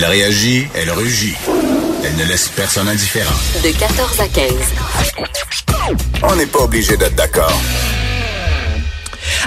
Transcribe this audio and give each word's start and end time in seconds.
Elle 0.00 0.04
réagit, 0.04 0.68
elle 0.76 0.92
rugit. 0.92 1.34
Elle 2.04 2.14
ne 2.14 2.24
laisse 2.30 2.46
personne 2.54 2.88
indifférent. 2.88 3.34
De 3.64 3.76
14 3.76 4.20
à 4.20 4.28
15. 4.28 4.52
On 6.22 6.36
n'est 6.36 6.46
pas 6.46 6.60
obligé 6.60 6.96
d'être 6.96 7.16
d'accord. 7.16 7.60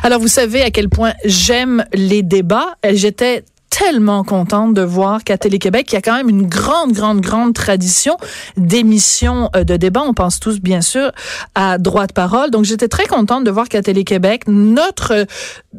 Alors, 0.03 0.19
vous 0.19 0.27
savez 0.27 0.61
à 0.61 0.69
quel 0.69 0.89
point 0.89 1.13
j'aime 1.23 1.85
les 1.93 2.21
débats. 2.21 2.75
J'étais 2.83 3.45
tellement 3.71 4.23
contente 4.23 4.73
de 4.73 4.81
voir 4.81 5.23
qu'à 5.23 5.37
Télé-Québec, 5.37 5.87
il 5.91 5.95
y 5.95 5.97
a 5.97 6.01
quand 6.01 6.15
même 6.15 6.29
une 6.29 6.45
grande, 6.45 6.91
grande, 6.91 7.21
grande 7.21 7.53
tradition 7.53 8.17
d'émissions 8.57 9.49
euh, 9.55 9.63
de 9.63 9.77
débat. 9.77 10.03
On 10.05 10.13
pense 10.13 10.39
tous, 10.39 10.59
bien 10.59 10.81
sûr, 10.81 11.11
à 11.55 11.77
Droit 11.77 12.05
de 12.05 12.13
parole. 12.13 12.51
Donc, 12.51 12.65
j'étais 12.65 12.89
très 12.89 13.07
contente 13.07 13.43
de 13.43 13.49
voir 13.49 13.69
qu'à 13.69 13.81
Télé-Québec, 13.81 14.43
notre, 14.47 15.25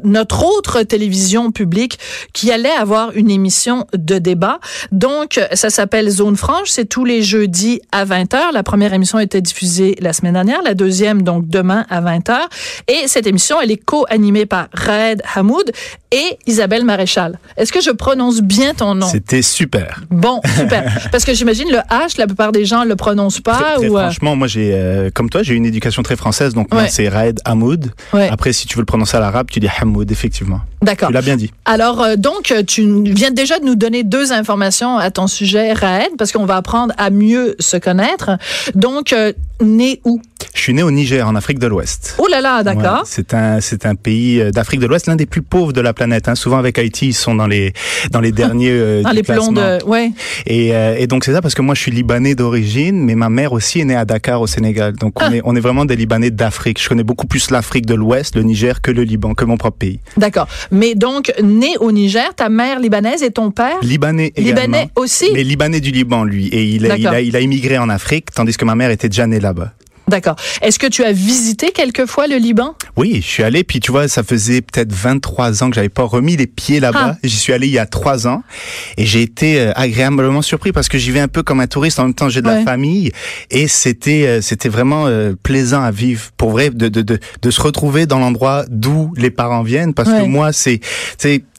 notre 0.02 0.44
autre 0.44 0.82
télévision 0.82 1.52
publique 1.52 1.98
qui 2.32 2.50
allait 2.50 2.70
avoir 2.70 3.12
une 3.12 3.30
émission 3.30 3.86
de 3.92 4.18
débat. 4.18 4.58
Donc, 4.90 5.38
ça 5.52 5.68
s'appelle 5.68 6.08
Zone 6.08 6.36
Franche. 6.36 6.70
C'est 6.70 6.86
tous 6.86 7.04
les 7.04 7.22
jeudis 7.22 7.82
à 7.92 8.06
20h. 8.06 8.52
La 8.54 8.62
première 8.62 8.94
émission 8.94 9.18
été 9.18 9.42
diffusée 9.42 9.96
la 10.00 10.14
semaine 10.14 10.32
dernière. 10.32 10.62
La 10.62 10.74
deuxième, 10.74 11.22
donc, 11.22 11.46
demain 11.46 11.84
à 11.90 12.00
20h. 12.00 12.38
Et 12.88 13.06
cette 13.06 13.26
émission, 13.26 13.60
elle 13.60 13.70
est 13.70 13.76
co-animée 13.84 14.46
par 14.46 14.68
Raed 14.72 15.22
Hamoud 15.34 15.70
et 16.10 16.38
Isabelle 16.46 16.84
Maréchal. 16.84 17.38
Est-ce 17.56 17.72
que 17.72 17.81
je 17.82 17.90
prononce 17.90 18.40
bien 18.40 18.74
ton 18.74 18.94
nom? 18.94 19.06
C'était 19.06 19.42
super. 19.42 20.00
Bon, 20.10 20.40
super. 20.56 21.08
Parce 21.12 21.24
que 21.24 21.34
j'imagine 21.34 21.68
le 21.70 21.78
H, 21.78 22.18
la 22.18 22.26
plupart 22.26 22.52
des 22.52 22.64
gens 22.64 22.84
le 22.84 22.96
prononcent 22.96 23.40
pas. 23.40 23.54
Très, 23.56 23.74
très 23.76 23.88
ou, 23.88 23.98
euh, 23.98 24.02
franchement, 24.02 24.36
moi, 24.36 24.46
j'ai, 24.46 24.70
euh, 24.74 25.10
comme 25.12 25.28
toi, 25.28 25.42
j'ai 25.42 25.54
une 25.54 25.66
éducation 25.66 26.02
très 26.02 26.16
française, 26.16 26.54
donc 26.54 26.72
moi, 26.72 26.82
Ouais. 26.82 26.88
c'est 26.88 27.08
Raed 27.08 27.40
Hamoud. 27.44 27.92
Ouais. 28.12 28.28
Après, 28.30 28.52
si 28.52 28.66
tu 28.66 28.76
veux 28.76 28.82
le 28.82 28.86
prononcer 28.86 29.16
à 29.16 29.20
l'arabe, 29.20 29.48
tu 29.50 29.60
dis 29.60 29.68
Hamoud, 29.80 30.10
effectivement. 30.10 30.60
D'accord. 30.82 31.08
Tu 31.08 31.14
l'as 31.14 31.22
bien 31.22 31.36
dit. 31.36 31.52
Alors, 31.64 32.02
euh, 32.02 32.16
donc, 32.16 32.52
tu 32.66 33.02
viens 33.12 33.30
déjà 33.30 33.58
de 33.58 33.64
nous 33.64 33.76
donner 33.76 34.02
deux 34.04 34.32
informations 34.32 34.98
à 34.98 35.10
ton 35.10 35.26
sujet, 35.26 35.72
Raed, 35.72 36.10
parce 36.18 36.32
qu'on 36.32 36.46
va 36.46 36.56
apprendre 36.56 36.94
à 36.98 37.10
mieux 37.10 37.54
se 37.58 37.76
connaître. 37.76 38.30
Donc, 38.74 39.12
euh, 39.12 39.32
né 39.60 40.00
où? 40.04 40.20
Je 40.54 40.60
suis 40.60 40.74
né 40.74 40.82
au 40.82 40.90
Niger, 40.90 41.26
en 41.26 41.34
Afrique 41.36 41.58
de 41.58 41.66
l'Ouest. 41.66 42.16
Oh 42.18 42.26
là 42.28 42.40
là, 42.40 42.62
d'accord. 42.62 43.00
Ouais, 43.00 43.06
c'est 43.06 43.32
un 43.32 43.60
c'est 43.60 43.86
un 43.86 43.94
pays 43.94 44.42
d'Afrique 44.52 44.80
de 44.80 44.86
l'Ouest, 44.86 45.06
l'un 45.06 45.16
des 45.16 45.24
plus 45.26 45.40
pauvres 45.40 45.72
de 45.72 45.80
la 45.80 45.92
planète. 45.94 46.28
Hein. 46.28 46.34
Souvent 46.34 46.58
avec 46.58 46.78
Haïti, 46.78 47.06
ils 47.08 47.12
sont 47.14 47.34
dans 47.34 47.46
les 47.46 47.71
dans 48.10 48.20
les 48.20 48.32
derniers 48.32 48.70
euh, 48.70 49.02
Dans 49.02 49.10
du 49.10 49.16
les 49.16 49.22
plombs 49.22 49.52
de... 49.52 49.84
Ouais. 49.84 50.10
Et, 50.46 50.74
euh, 50.74 50.96
et 50.98 51.06
donc 51.06 51.24
c'est 51.24 51.32
ça 51.32 51.40
parce 51.42 51.54
que 51.54 51.62
moi 51.62 51.74
je 51.74 51.80
suis 51.80 51.90
libanais 51.90 52.34
d'origine, 52.34 53.04
mais 53.04 53.14
ma 53.14 53.28
mère 53.28 53.52
aussi 53.52 53.80
est 53.80 53.84
née 53.84 53.96
à 53.96 54.04
Dakar 54.04 54.40
au 54.40 54.46
Sénégal. 54.46 54.94
Donc 54.94 55.20
on 55.20 55.24
Ah. 55.24 55.34
est 55.36 55.40
on 55.44 55.56
est 55.56 55.60
vraiment 55.60 55.84
des 55.84 55.96
Libanais 55.96 56.30
d'Afrique. 56.30 56.80
Je 56.82 56.88
connais 56.88 57.02
beaucoup 57.04 57.26
plus 57.26 57.50
l'Afrique 57.50 57.86
de 57.86 57.94
l'Ouest, 57.94 58.36
le 58.36 58.42
Niger, 58.42 58.80
que 58.80 58.90
le 58.90 59.02
Liban, 59.02 59.34
que 59.34 59.44
mon 59.44 59.56
propre 59.56 59.78
pays. 59.78 60.00
D'accord. 60.16 60.46
Mais 60.70 60.94
donc, 60.94 61.32
né 61.42 61.76
au 61.80 61.90
Niger, 61.92 62.34
ta 62.34 62.48
mère 62.48 62.78
libanaise 62.80 63.22
et 63.22 63.30
ton 63.30 63.50
père? 63.50 63.76
Libanais 63.82 64.32
également. 64.36 64.60
Libanais 64.62 64.88
aussi? 64.96 65.26
Mais 65.32 65.42
Libanais 65.44 65.80
du 65.80 65.90
Liban, 65.90 66.24
lui. 66.24 66.46
Et 66.48 66.64
il 66.64 66.90
a, 66.90 66.96
il, 66.96 67.06
a, 67.06 67.20
il 67.20 67.36
a 67.36 67.40
immigré 67.40 67.78
en 67.78 67.88
Afrique, 67.88 68.26
tandis 68.34 68.56
que 68.56 68.64
ma 68.64 68.74
mère 68.74 68.90
était 68.90 69.08
déjà 69.08 69.26
née 69.26 69.40
là-bas. 69.40 69.72
D'accord. 70.12 70.36
Est-ce 70.60 70.78
que 70.78 70.86
tu 70.86 71.02
as 71.04 71.12
visité 71.12 71.70
quelquefois 71.72 72.26
le 72.28 72.36
Liban? 72.36 72.74
Oui, 72.96 73.16
je 73.22 73.26
suis 73.26 73.42
allé, 73.42 73.64
puis 73.64 73.80
tu 73.80 73.90
vois, 73.90 74.06
ça 74.08 74.22
faisait 74.22 74.60
peut-être 74.60 74.92
23 74.92 75.62
ans 75.64 75.70
que 75.70 75.74
j'avais 75.74 75.88
pas 75.88 76.02
remis 76.04 76.36
les 76.36 76.46
pieds 76.46 76.78
là-bas. 76.80 77.12
Ah. 77.14 77.18
J'y 77.24 77.36
suis 77.36 77.52
allé 77.52 77.66
il 77.66 77.72
y 77.72 77.78
a 77.78 77.86
trois 77.86 78.26
ans, 78.28 78.42
et 78.98 79.06
j'ai 79.06 79.22
été 79.22 79.58
euh, 79.58 79.72
agréablement 79.74 80.42
surpris 80.42 80.70
parce 80.72 80.88
que 80.88 80.98
j'y 80.98 81.10
vais 81.10 81.20
un 81.20 81.28
peu 81.28 81.42
comme 81.42 81.60
un 81.60 81.66
touriste, 81.66 81.98
en 81.98 82.04
même 82.04 82.14
temps 82.14 82.28
j'ai 82.28 82.42
de 82.42 82.46
Ouais. 82.48 82.56
la 82.58 82.62
famille, 82.62 83.10
et 83.50 83.66
c'était 83.68 84.26
euh, 84.26 84.40
c'était 84.42 84.68
vraiment 84.68 85.06
euh, 85.06 85.32
plaisant 85.42 85.82
à 85.82 85.90
vivre, 85.90 86.30
pour 86.36 86.50
vrai, 86.50 86.68
de, 86.70 86.88
de, 86.88 87.00
de, 87.02 87.18
de 87.40 87.50
se 87.50 87.60
retrouver 87.62 88.04
dans 88.06 88.18
l'endroit 88.18 88.64
d'où 88.68 89.12
les 89.16 89.30
parents 89.30 89.62
viennent, 89.62 89.94
parce 89.94 90.10
Ouais. 90.10 90.20
que 90.20 90.26
moi, 90.26 90.52
c'est 90.52 90.80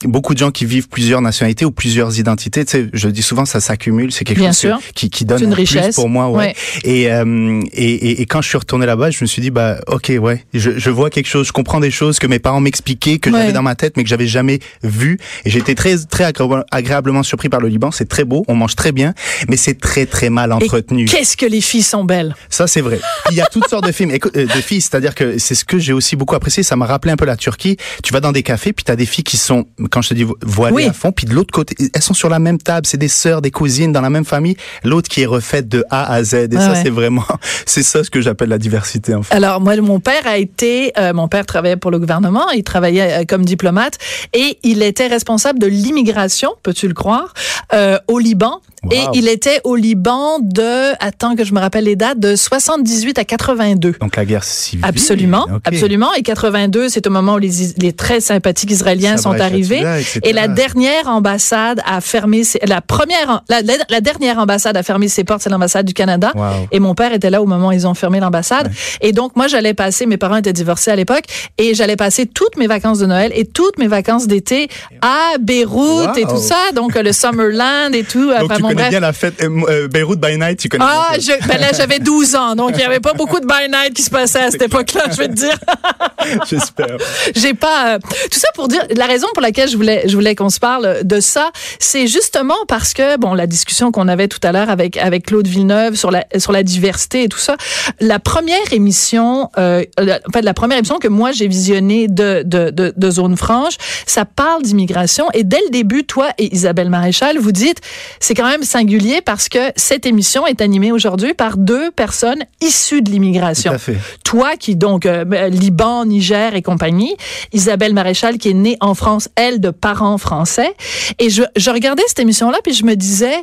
beaucoup 0.04 0.34
de 0.34 0.38
gens 0.38 0.50
qui 0.52 0.64
vivent 0.64 0.88
plusieurs 0.88 1.20
nationalités 1.22 1.64
ou 1.64 1.70
plusieurs 1.72 2.18
identités, 2.20 2.64
tu 2.64 2.70
sais, 2.72 2.86
je 2.92 3.08
dis 3.08 3.22
souvent, 3.22 3.44
ça 3.46 3.58
s'accumule, 3.60 4.12
c'est 4.12 4.24
quelque 4.24 4.38
Bien 4.38 4.52
chose 4.52 4.72
que- 4.86 4.92
qui, 4.94 5.10
qui 5.10 5.24
donne 5.24 5.42
une 5.42 5.52
un 5.52 5.54
plus 5.54 5.62
richesse. 5.62 5.94
pour 5.96 6.08
moi, 6.08 6.28
ouais. 6.30 6.34
Ouais. 6.38 6.54
Et, 6.84 7.10
euh, 7.10 7.60
et, 7.72 7.92
et, 7.94 8.20
et 8.22 8.26
quand 8.26 8.42
je 8.44 8.48
suis 8.50 8.58
retourné 8.58 8.86
là-bas, 8.86 9.10
je 9.10 9.18
me 9.22 9.26
suis 9.26 9.42
dit, 9.42 9.50
bah, 9.50 9.78
ok, 9.88 10.12
ouais, 10.20 10.44
je, 10.54 10.78
je 10.78 10.90
vois 10.90 11.10
quelque 11.10 11.26
chose, 11.26 11.46
je 11.46 11.52
comprends 11.52 11.80
des 11.80 11.90
choses 11.90 12.18
que 12.18 12.26
mes 12.26 12.38
parents 12.38 12.60
m'expliquaient, 12.60 13.18
que 13.18 13.30
Ouais. 13.30 13.40
j'avais 13.40 13.52
dans 13.52 13.62
ma 13.62 13.74
tête, 13.74 13.96
mais 13.96 14.04
que 14.04 14.08
j'avais 14.08 14.26
jamais 14.26 14.60
vu. 14.82 15.18
Et 15.44 15.50
j'ai 15.50 15.58
été 15.58 15.74
très, 15.74 15.96
très 15.98 16.24
agré- 16.30 16.62
agréablement 16.70 17.22
surpris 17.22 17.48
par 17.48 17.60
le 17.60 17.68
Liban. 17.68 17.90
C'est 17.90 18.08
très 18.08 18.24
beau, 18.24 18.44
on 18.48 18.54
mange 18.54 18.76
très 18.76 18.92
bien, 18.92 19.14
mais 19.48 19.56
c'est 19.56 19.80
très, 19.80 20.06
très 20.06 20.30
mal 20.30 20.50
Et 20.50 20.52
entretenu. 20.52 21.06
Qu'est-ce 21.06 21.36
que 21.36 21.46
les 21.46 21.60
filles 21.60 21.82
sont 21.82 22.04
belles? 22.04 22.34
Ça, 22.50 22.66
c'est 22.66 22.80
vrai. 22.80 23.00
Il 23.30 23.36
y 23.36 23.40
a 23.40 23.46
toutes 23.46 23.66
sortes 23.68 23.86
de 23.86 23.92
films, 23.92 24.12
euh, 24.12 24.46
de 24.46 24.48
filles, 24.60 24.80
c'est-à-dire 24.80 25.14
que 25.14 25.38
c'est 25.38 25.54
ce 25.54 25.64
que 25.64 25.78
j'ai 25.78 25.92
aussi 25.92 26.14
beaucoup 26.16 26.34
apprécié. 26.34 26.62
Ça 26.62 26.76
m'a 26.76 26.86
rappelé 26.86 27.12
un 27.12 27.16
peu 27.16 27.24
la 27.24 27.36
Turquie. 27.36 27.76
Tu 28.02 28.12
vas 28.12 28.20
dans 28.20 28.32
des 28.32 28.42
cafés, 28.42 28.72
puis 28.72 28.84
t'as 28.84 28.96
des 28.96 29.06
filles 29.06 29.24
qui 29.24 29.36
sont, 29.36 29.66
quand 29.90 30.02
je 30.02 30.10
te 30.10 30.14
dis 30.14 30.24
vo- 30.24 30.36
voilées 30.42 30.76
Oui. 30.76 30.84
à 30.84 30.92
fond, 30.92 31.10
puis 31.12 31.26
de 31.26 31.34
l'autre 31.34 31.52
côté, 31.52 31.74
elles 31.94 32.02
sont 32.02 32.14
sur 32.14 32.28
la 32.28 32.38
même 32.38 32.58
table. 32.58 32.86
C'est 32.86 32.98
des 32.98 33.08
sœurs, 33.08 33.40
des 33.42 33.50
cousines 33.50 33.92
dans 33.92 34.00
la 34.02 34.10
même 34.10 34.24
famille. 34.24 34.56
L'autre 34.84 35.08
qui 35.08 35.22
est 35.22 35.26
refaite 35.26 35.68
de 35.68 35.84
A 35.90 36.12
à 36.12 36.22
Z. 36.22 36.34
Et 36.34 36.48
Ah 36.56 36.60
ça, 36.60 36.72
ouais. 36.72 36.80
c'est 36.82 36.90
vraiment, 36.90 37.24
c'est 37.66 37.82
ça 37.82 38.04
ce 38.04 38.10
que 38.10 38.20
j'appelle 38.24 38.48
la 38.48 38.58
diversité, 38.58 39.14
en 39.14 39.22
fait. 39.22 39.34
Alors 39.34 39.60
moi, 39.60 39.76
mon 39.76 40.00
père 40.00 40.26
a 40.26 40.36
été, 40.38 40.92
euh, 40.98 41.12
mon 41.12 41.28
père 41.28 41.46
travaillait 41.46 41.76
pour 41.76 41.90
le 41.90 41.98
gouvernement, 41.98 42.50
il 42.50 42.64
travaillait 42.64 43.20
euh, 43.20 43.24
comme 43.28 43.44
diplomate 43.44 43.94
et 44.32 44.58
il 44.62 44.82
était 44.82 45.06
responsable 45.06 45.58
de 45.58 45.66
l'immigration, 45.66 46.50
peux-tu 46.62 46.88
le 46.88 46.94
croire, 46.94 47.32
euh, 47.72 47.98
au 48.08 48.18
Liban. 48.18 48.60
Et 48.90 49.00
il 49.14 49.28
était 49.28 49.62
au 49.64 49.76
Liban 49.76 50.40
de, 50.42 50.92
attends 51.02 51.36
que 51.36 51.44
je 51.44 51.54
me 51.54 51.58
rappelle 51.60 51.84
les 51.84 51.96
dates, 51.96 52.18
de 52.20 52.36
78 52.36 53.18
à 53.18 53.24
82. 53.24 53.94
Donc 53.98 54.14
la 54.16 54.26
guerre 54.26 54.44
civile. 54.44 54.84
Absolument, 54.86 55.46
Ok. 55.50 55.62
absolument. 55.64 56.12
Et 56.12 56.22
82, 56.22 56.90
c'est 56.90 57.06
au 57.06 57.10
moment 57.10 57.36
où 57.36 57.38
les, 57.38 57.50
les 57.78 57.94
très 57.94 58.20
sympathiques 58.20 58.70
Israéliens 58.70 59.16
sont 59.16 59.40
arrivés. 59.40 59.82
Et 60.22 60.34
la 60.34 60.48
dernière 60.48 61.08
ambassade 61.08 61.80
a 61.86 62.02
fermé, 62.02 62.44
ses, 62.44 62.58
la 62.66 62.82
première, 62.82 63.42
la, 63.48 63.62
la- 63.62 63.72
la 63.88 64.00
dernière 64.02 64.38
ambassade 64.38 64.76
a 64.76 64.82
fermé 64.82 65.08
ses 65.08 65.24
portes, 65.24 65.40
c'est 65.40 65.48
l'ambassade 65.50 65.86
du 65.86 65.94
Canada. 65.94 66.32
Wow. 66.34 66.44
Et 66.70 66.78
mon 66.78 66.94
père 66.94 67.14
était 67.14 67.30
là 67.30 67.40
au 67.40 67.46
moment 67.46 67.68
où 67.68 67.72
ils 67.72 67.86
ont 67.86 67.94
fermé 67.94 68.13
l'ambassade. 68.20 68.72
Et 69.00 69.12
donc, 69.12 69.36
moi, 69.36 69.46
j'allais 69.48 69.74
passer, 69.74 70.06
mes 70.06 70.16
parents 70.16 70.36
étaient 70.36 70.52
divorcés 70.52 70.90
à 70.90 70.96
l'époque, 70.96 71.24
et 71.58 71.74
j'allais 71.74 71.96
passer 71.96 72.26
toutes 72.26 72.56
mes 72.56 72.66
vacances 72.66 72.98
de 72.98 73.06
Noël 73.06 73.32
et 73.34 73.44
toutes 73.44 73.78
mes 73.78 73.86
vacances 73.88 74.26
d'été 74.26 74.68
à 75.02 75.38
Beyrouth 75.40 75.74
Wow. 75.74 76.14
et 76.16 76.22
tout 76.24 76.40
ça. 76.40 76.56
Donc, 76.74 76.96
euh, 76.96 77.02
le 77.02 77.12
Summerland 77.12 77.94
et 77.94 78.04
tout. 78.04 78.30
Donc 78.30 78.44
Enfin, 78.44 78.56
tu 78.56 78.62
bon, 78.62 78.68
connais 78.68 78.74
bref. 78.80 78.90
bien 78.90 79.00
la 79.00 79.12
fête 79.12 79.42
euh, 79.42 79.48
euh, 79.68 79.88
Beyrouth 79.88 80.20
by 80.20 80.38
Night, 80.38 80.58
tu 80.58 80.68
connais 80.68 80.84
Ah, 80.86 81.12
bien 81.18 81.36
je, 81.40 81.48
ben 81.48 81.58
là, 81.60 81.68
j'avais 81.76 81.98
12 82.04 82.34
ans, 82.36 82.54
donc 82.54 82.70
il 82.72 82.76
n'y 82.78 82.82
avait 82.84 83.00
pas 83.00 83.12
beaucoup 83.12 83.40
de 83.40 83.46
by 83.46 83.68
night 83.70 83.94
qui 83.94 84.02
se 84.02 84.10
passait 84.10 84.40
à 84.40 84.50
cette 84.50 84.62
époque-là, 84.62 85.04
je 85.10 85.16
vais 85.16 85.28
te 85.28 85.32
dire. 85.34 85.56
J'espère. 86.48 86.96
J'ai 87.34 87.54
pas 87.54 87.94
euh, 87.94 87.98
tout 88.30 88.38
ça 88.38 88.48
pour 88.54 88.68
dire 88.68 88.82
la 88.96 89.06
raison 89.06 89.26
pour 89.34 89.42
laquelle 89.42 89.68
je 89.68 89.76
voulais 89.76 90.04
je 90.06 90.14
voulais 90.14 90.34
qu'on 90.34 90.50
se 90.50 90.58
parle 90.60 91.02
de 91.04 91.20
ça, 91.20 91.50
c'est 91.78 92.06
justement 92.06 92.56
parce 92.68 92.94
que 92.94 93.16
bon 93.18 93.34
la 93.34 93.46
discussion 93.46 93.90
qu'on 93.92 94.08
avait 94.08 94.28
tout 94.28 94.38
à 94.42 94.52
l'heure 94.52 94.70
avec 94.70 94.96
avec 94.96 95.26
Claude 95.26 95.46
Villeneuve 95.46 95.94
sur 95.96 96.10
la 96.10 96.24
sur 96.38 96.52
la 96.52 96.62
diversité 96.62 97.24
et 97.24 97.28
tout 97.28 97.38
ça, 97.38 97.56
la 98.04 98.18
première 98.18 98.72
émission 98.72 99.48
euh, 99.56 99.84
la- 99.98 100.20
en 100.28 100.32
fait 100.32 100.42
la 100.42 100.54
première 100.54 100.78
émission 100.78 100.98
que 100.98 101.08
moi 101.08 101.32
j'ai 101.32 101.48
visionnée 101.48 102.06
de 102.08 102.42
de 102.44 102.70
de, 102.70 102.92
de 102.94 103.10
zone 103.10 103.36
franche, 103.36 103.74
ça 104.06 104.24
parle 104.24 104.62
d'immigration. 104.62 105.26
Et 105.32 105.42
dès 105.42 105.60
le 105.66 105.70
début 105.70 106.04
toi 106.04 106.28
et 106.38 106.54
Isabelle 106.54 106.90
Maréchal 106.90 107.38
vous 107.38 107.52
dites 107.52 107.78
c'est 108.20 108.34
quand 108.34 108.48
même 108.48 108.62
singulier 108.62 109.20
parce 109.22 109.48
que 109.48 109.58
cette 109.76 110.04
émission 110.06 110.46
est 110.46 110.60
animée 110.60 110.92
aujourd'hui 110.92 111.32
par 111.34 111.56
deux 111.56 111.90
personnes 111.90 112.44
issues 112.60 113.00
de 113.02 113.10
l'immigration. 113.10 113.70
Tout 113.72 113.76
à 113.76 113.78
fait. 113.78 113.96
toi 114.22 114.56
qui 114.58 114.76
donc 114.76 115.06
euh, 115.06 115.24
ben, 115.24 115.50
Liban, 115.52 116.04
Niger 116.04 116.54
et 116.54 116.62
compagnie, 116.62 117.16
Isabelle 117.52 117.94
Maréchal 117.94 118.36
qui 118.38 118.50
est 118.50 118.54
née 118.54 118.76
en 118.80 118.94
France, 118.94 119.28
elle 119.36 119.60
de 119.60 119.70
parents 119.70 120.18
français, 120.18 120.74
et 121.18 121.30
je, 121.30 121.42
je 121.56 121.70
regardais 121.70 122.02
cette 122.06 122.18
émission-là 122.20 122.58
puis 122.62 122.74
je 122.74 122.84
me 122.84 122.96
disais 122.96 123.36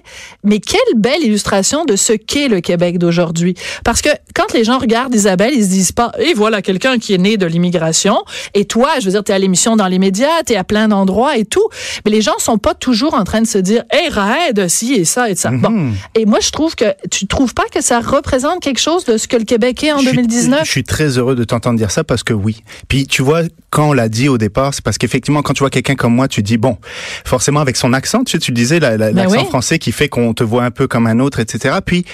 mais 0.44 0.60
quelle 0.60 0.80
belle 0.98 1.24
illustration 1.24 1.86
de 1.86 1.96
ce 1.96 2.14
qu'est 2.14 2.48
le 2.48 2.62
Québec 2.62 2.98
d'aujourd'hui, 3.00 3.56
parce 3.84 4.02
que 4.02 4.10
quand 4.36 4.51
les 4.54 4.64
gens 4.64 4.78
regardent 4.80 5.14
Isabelle, 5.16 5.54
ils 5.54 5.64
se 5.64 5.70
disent 5.70 5.92
pas 5.92 6.12
et 6.20 6.34
voilà 6.34 6.62
quelqu'un 6.62 6.98
qui 6.98 7.14
est 7.14 7.18
né 7.18 7.38
de 7.38 7.46
l'immigration, 7.46 8.18
et 8.54 8.66
toi, 8.66 8.90
je 9.00 9.06
veux 9.06 9.12
dire, 9.12 9.24
t'es 9.24 9.34
à 9.34 9.40
l'émission 9.40 9.76
dans 9.76 9.88
les 9.88 10.00
médias, 10.00 10.44
t'es 10.46 10.56
à 10.56 10.64
plein 10.64 10.88
d'endroits 10.88 11.38
et 11.38 11.46
tout, 11.46 11.68
mais 12.06 12.12
les 12.12 12.22
gens 12.22 12.38
sont 12.40 12.58
pas 12.58 12.74
toujours 12.74 13.14
en 13.14 13.24
train 13.24 13.42
de 13.42 13.48
se 13.48 13.58
dire 13.58 13.84
hey 13.92 14.10
Raed, 14.10 14.68
si 14.68 14.94
et 14.94 15.06
ça 15.06 15.30
et 15.30 15.36
ça. 15.36 15.50
Bon, 15.52 15.70
Mhm. 15.70 15.94
et 16.16 16.26
moi 16.26 16.40
je 16.42 16.50
trouve 16.52 16.76
que 16.76 16.86
tu 17.09 17.28
trouves 17.28 17.53
pas 17.53 17.66
que 17.74 17.82
ça 17.82 18.00
représente 18.00 18.59
quelque 18.62 18.80
chose 18.80 19.06
de 19.06 19.18
ce 19.18 19.28
que 19.28 19.38
le 19.38 19.44
Québec 19.46 19.84
est 19.84 19.92
en 19.92 19.98
Je 19.98 20.08
suis- 20.08 20.16
2019? 20.16 20.66
Je 20.66 20.72
suis 20.72 20.84
très 20.84 21.18
heureux 21.18 21.36
de 21.36 21.44
t'entendre 21.44 21.78
dire 21.78 21.92
ça 21.92 22.04
parce 22.04 22.24
que 22.24 22.34
oui. 22.34 22.62
Puis 22.88 23.08
tu 23.08 23.22
vois, 23.22 23.42
quand 23.70 23.90
on 23.90 23.94
l'a 23.94 24.09
dit 24.09 24.28
au 24.30 24.38
départ, 24.38 24.74
c'est 24.74 24.84
parce 24.84 24.97
qu'effectivement, 24.97 25.42
quand 25.42 25.54
tu 25.54 25.59
vois 25.59 25.70
quelqu'un 25.70 25.96
comme 25.96 26.14
moi, 26.16 26.28
tu 26.28 26.42
dis 26.44 26.58
bon, 26.58 26.78
forcément 27.26 27.59
avec 27.59 27.78
son 27.78 27.94
accent, 27.94 28.24
tu 28.24 28.34
sais, 28.34 28.40
tu 28.40 28.52
disais, 28.52 28.80
la- 28.80 28.97
la- 28.97 29.12
Ben 29.12 29.24
l'accent 29.24 29.42
oui. 29.42 29.46
français 29.46 29.80
qui 29.80 29.92
fait 29.92 30.09
qu'on 30.09 30.34
te 30.34 30.44
voit 30.44 30.64
un 30.64 30.72
peu 30.72 30.88
comme 30.88 31.08
un 31.08 31.20
autre, 31.20 31.40
etc. 31.40 31.76
Puis 31.86 32.06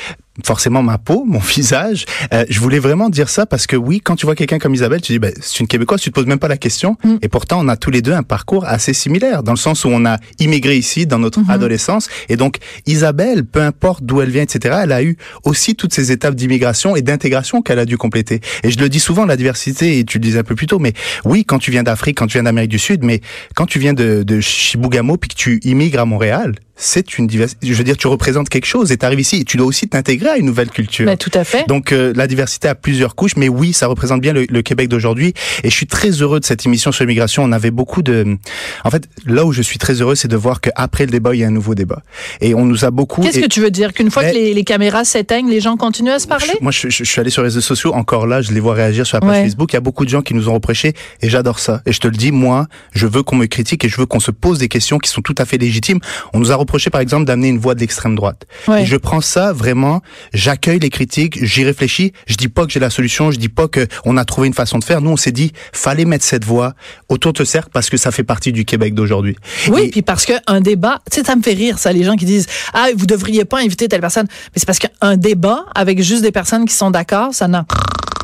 forcément 0.44 0.84
ma 0.84 0.98
peau, 0.98 1.24
mon 1.26 1.40
visage. 1.56 2.06
Euh, 2.34 2.46
je 2.50 2.60
voulais 2.60 2.80
vraiment 2.80 3.10
dire 3.10 3.30
ça 3.30 3.46
parce 3.46 3.68
que 3.68 3.76
oui, 3.76 4.02
quand 4.02 4.16
tu 4.16 4.26
vois 4.26 4.36
quelqu'un 4.36 4.60
comme 4.60 4.76
Isabelle, 4.76 5.02
tu 5.02 5.14
dis 5.14 5.20
ben, 5.20 5.34
c'est 5.40 5.60
une 5.60 5.68
québécoise, 5.68 6.02
tu 6.02 6.10
te 6.10 6.16
poses 6.16 6.28
même 6.28 6.40
pas 6.40 6.48
la 6.48 6.58
question. 6.58 6.98
Mm. 7.04 7.16
Et 7.22 7.30
pourtant, 7.30 7.60
on 7.64 7.68
a 7.68 7.78
tous 7.78 7.92
les 7.92 8.02
deux 8.02 8.14
un 8.14 8.24
parcours 8.24 8.66
assez 8.66 8.94
similaire 8.94 9.44
dans 9.44 9.54
le 9.54 9.58
sens 9.58 9.86
où 9.86 9.90
on 9.90 10.06
a 10.06 10.18
immigré 10.40 10.78
ici 10.78 11.08
dans 11.08 11.20
notre 11.20 11.38
Mm-hmm. 11.38 11.52
adolescence. 11.52 12.10
Et 12.30 12.38
donc 12.38 12.58
Isabelle, 12.86 13.46
peu 13.46 13.62
importe 13.62 14.04
d'où 14.04 14.22
elle 14.22 14.30
vient, 14.30 14.44
etc., 14.44 14.80
elle 14.84 14.92
a 14.92 15.04
eu 15.04 15.18
aussi 15.44 15.76
toutes 15.76 15.94
ces 15.94 16.12
étapes 16.12 16.36
d'immigration 16.36 16.96
et 16.96 17.02
d'intégration 17.02 17.62
qu'elle 17.62 17.80
a 17.80 17.86
dû 17.86 17.98
compléter. 17.98 18.42
Et 18.64 18.72
je 18.72 18.80
le 18.80 18.90
dis 18.90 19.00
souvent, 19.00 19.26
la 19.26 19.38
diversité, 19.38 20.00
et 20.00 20.06
tu 20.06 20.18
le 20.18 20.24
disais 20.24 20.40
un 20.40 20.44
peu 20.44 20.56
plus 20.56 20.68
tôt, 20.68 20.80
mais 20.80 20.94
oui, 21.26 21.46
quand 21.46 21.60
tu 21.60 21.72
viens 21.72 21.84
d'Afrique, 21.84 22.18
quand 22.18 22.28
tu 22.28 22.34
viens 22.34 22.44
d'Amérique 22.44 22.72
du 22.72 22.80
Sud, 22.80 23.04
mais 23.04 23.22
quand 23.56 23.66
tu 23.66 23.80
viens 23.80 23.94
de, 23.94 24.24
de 24.24 24.40
Chibougamau 24.40 25.18
puis 25.18 25.30
que 25.30 25.36
tu 25.36 25.60
immigres 25.64 26.00
à 26.00 26.06
Montréal, 26.06 26.56
c'est 26.78 27.18
une 27.18 27.26
diversité. 27.28 27.68
Je 27.68 27.74
veux 27.74 27.84
dire, 27.84 27.98
tu 27.98 28.08
représentes 28.08 28.50
quelque 28.50 28.66
chose 28.68 28.92
et 28.92 28.98
tu 28.98 29.06
arrives 29.06 29.20
ici 29.20 29.38
et 29.38 29.44
tu 29.44 29.58
dois 29.58 29.66
aussi 29.68 29.88
t'intégrer 29.88 30.30
à 30.30 30.38
une 30.38 30.46
nouvelle 30.46 30.70
culture. 30.70 31.06
Ben, 31.06 31.18
tout 31.18 31.32
à 31.34 31.44
fait. 31.44 31.68
Donc 31.68 31.92
euh, 31.92 32.14
la 32.16 32.28
diversité 32.28 32.68
a 32.68 32.76
plusieurs 32.76 33.16
couches, 33.16 33.36
mais 33.36 33.50
oui, 33.50 33.74
ça 33.74 33.88
représente 33.88 34.22
bien 34.22 34.32
le, 34.34 34.46
le 34.50 34.62
Québec 34.62 34.88
d'aujourd'hui. 34.88 35.34
Et 35.64 35.70
je 35.70 35.76
suis 35.76 35.88
très 35.88 36.10
heureux 36.12 36.40
de 36.40 36.46
cette 36.46 36.66
émission 36.66 36.92
sur 36.92 37.04
l'immigration. 37.04 37.44
On 37.44 37.52
avait 37.52 37.72
beaucoup 37.72 38.02
de, 38.04 38.38
en 38.84 38.92
fait, 38.92 39.10
là 39.26 39.44
où 39.46 39.52
je 39.52 39.62
suis 39.62 39.80
très 39.80 39.96
heureux, 40.02 40.16
c'est 40.16 40.28
de 40.28 40.36
voir 40.38 40.62
qu'après 40.62 41.06
le 41.06 41.12
débat, 41.12 41.34
il 41.34 41.40
y 41.40 41.44
a 41.44 41.48
un 41.48 41.52
nouveau 41.52 41.74
débat. 41.76 42.04
Et 42.42 42.54
on 42.54 42.66
nous 42.66 42.86
a 42.86 42.92
beaucoup. 42.92 43.22
Qu'est-ce 43.22 43.40
et- 43.40 43.42
que 43.42 43.48
tu 43.48 43.60
veux 43.60 43.72
dire? 43.72 43.94
Qu'une 43.94 44.12
fois 44.12 44.24
Mais- 44.24 44.32
que 44.32 44.36
les, 44.38 44.54
les 44.54 44.64
caméras 44.64 45.04
s'éteignent, 45.04 45.50
les 45.50 45.62
gens 45.62 45.78
continuent 45.78 46.12
à 46.12 46.20
se 46.20 46.28
parler? 46.28 46.46
Je- 46.60 46.64
moi, 46.64 46.72
je, 46.72 46.90
je- 46.90 47.04
je 47.04 47.10
suis 47.10 47.20
allé 47.20 47.30
sur 47.32 47.42
les 47.42 47.48
réseaux 47.48 47.62
sociaux. 47.62 47.94
Encore 47.94 48.28
là, 48.28 48.42
je 48.42 48.52
les 48.52 48.60
vois 48.60 48.76
réagir 48.76 49.06
sur 49.08 49.18
la 49.18 49.22
page 49.22 49.30
Ouais. 49.38 49.44
Facebook. 49.46 49.72
Il 49.74 49.76
y 49.76 49.78
a 49.78 49.82
beaucoup 49.82 50.06
de 50.06 50.10
gens 50.10 50.22
qui 50.22 50.34
nous 50.36 50.48
ont 50.50 50.54
reproché, 50.54 50.94
et 51.22 51.30
j'adore 51.30 51.60
ça. 51.60 51.82
Et 51.86 51.92
je 51.94 52.00
te 52.00 52.08
le 52.08 52.16
dis, 52.16 52.32
moi, 52.32 52.68
je 52.94 53.08
veux 53.08 53.24
qu'on 53.24 53.36
me 53.36 53.46
critique 53.48 53.84
et 53.84 53.90
je 53.90 53.98
veux 53.98 54.06
qu'on 54.06 54.20
se 54.20 54.32
pose 54.32 54.60
des 54.60 54.68
questions 54.68 55.00
qui 55.00 55.10
sont 55.10 55.22
tout 55.22 55.36
à 55.38 55.46
fait 55.46 55.58
légitimes. 55.58 56.00
On 56.34 56.40
nous 56.40 56.52
a 56.52 56.56
reproché, 56.68 56.90
par 56.90 57.02
exemple, 57.02 57.26
d'amener 57.26 57.48
une 57.48 57.58
voix 57.60 57.74
de 57.76 57.80
l'extrême 57.80 58.16
droite. 58.16 58.46
Ouais. 58.68 58.84
Et 58.84 58.86
je 58.86 58.98
prends 58.98 59.22
ça 59.22 59.54
vraiment. 59.54 60.02
J'accueille 60.34 60.80
les 60.80 60.90
critiques, 60.90 61.44
j'y 61.44 61.64
réfléchis. 61.64 62.12
Je 62.28 62.36
dis 62.36 62.50
pas 62.50 62.66
que 62.66 62.72
j'ai 62.72 62.80
la 62.80 62.90
solution. 62.90 63.32
Je 63.32 63.38
dis 63.40 63.50
pas 63.50 63.68
que 63.68 63.88
on 64.06 64.18
a 64.18 64.26
trouvé 64.26 64.48
une 64.48 64.54
façon 64.54 64.78
de 64.80 64.84
faire. 64.84 65.00
Nous, 65.02 65.10
on 65.10 65.18
s'est 65.18 65.32
dit, 65.32 65.54
fallait 65.72 66.04
mettre 66.06 66.26
cette 66.26 66.44
voix 66.44 66.74
autour 67.10 67.32
de 67.34 67.38
ce 67.40 67.46
cercle 67.46 67.70
parce 67.72 67.90
que 67.90 67.96
ça 67.98 68.12
fait 68.12 68.24
partie 68.24 68.52
du 68.52 68.66
Québec 68.66 68.94
d'aujourd'hui. 68.94 69.38
Oui, 69.70 69.84
Et- 69.86 69.90
puis 69.90 70.02
parce 70.02 70.26
qu'un 70.26 70.62
débat, 70.62 71.00
tu 71.10 71.20
sais, 71.22 71.26
ça 71.26 71.36
me 71.36 71.42
fait 71.42 71.54
rire, 71.54 71.80
ça, 71.80 71.92
les 71.94 72.04
gens 72.04 72.16
qui 72.16 72.26
disent 72.26 72.48
Ah, 72.74 72.88
vous 72.96 73.06
devriez 73.06 73.46
pas 73.46 73.60
inviter 73.60 73.88
telle 73.88 74.02
personne. 74.02 74.28
Mais 74.30 74.58
c'est 74.58 74.66
parce 74.66 74.80
qu'un 74.80 75.16
débat 75.18 75.66
avec 75.74 76.02
juste 76.04 76.22
des 76.22 76.32
personnes 76.34 76.66
qui 76.66 76.74
sont 76.76 76.92
d'accord, 76.92 77.34
ça 77.34 77.48
n'a 77.48 77.66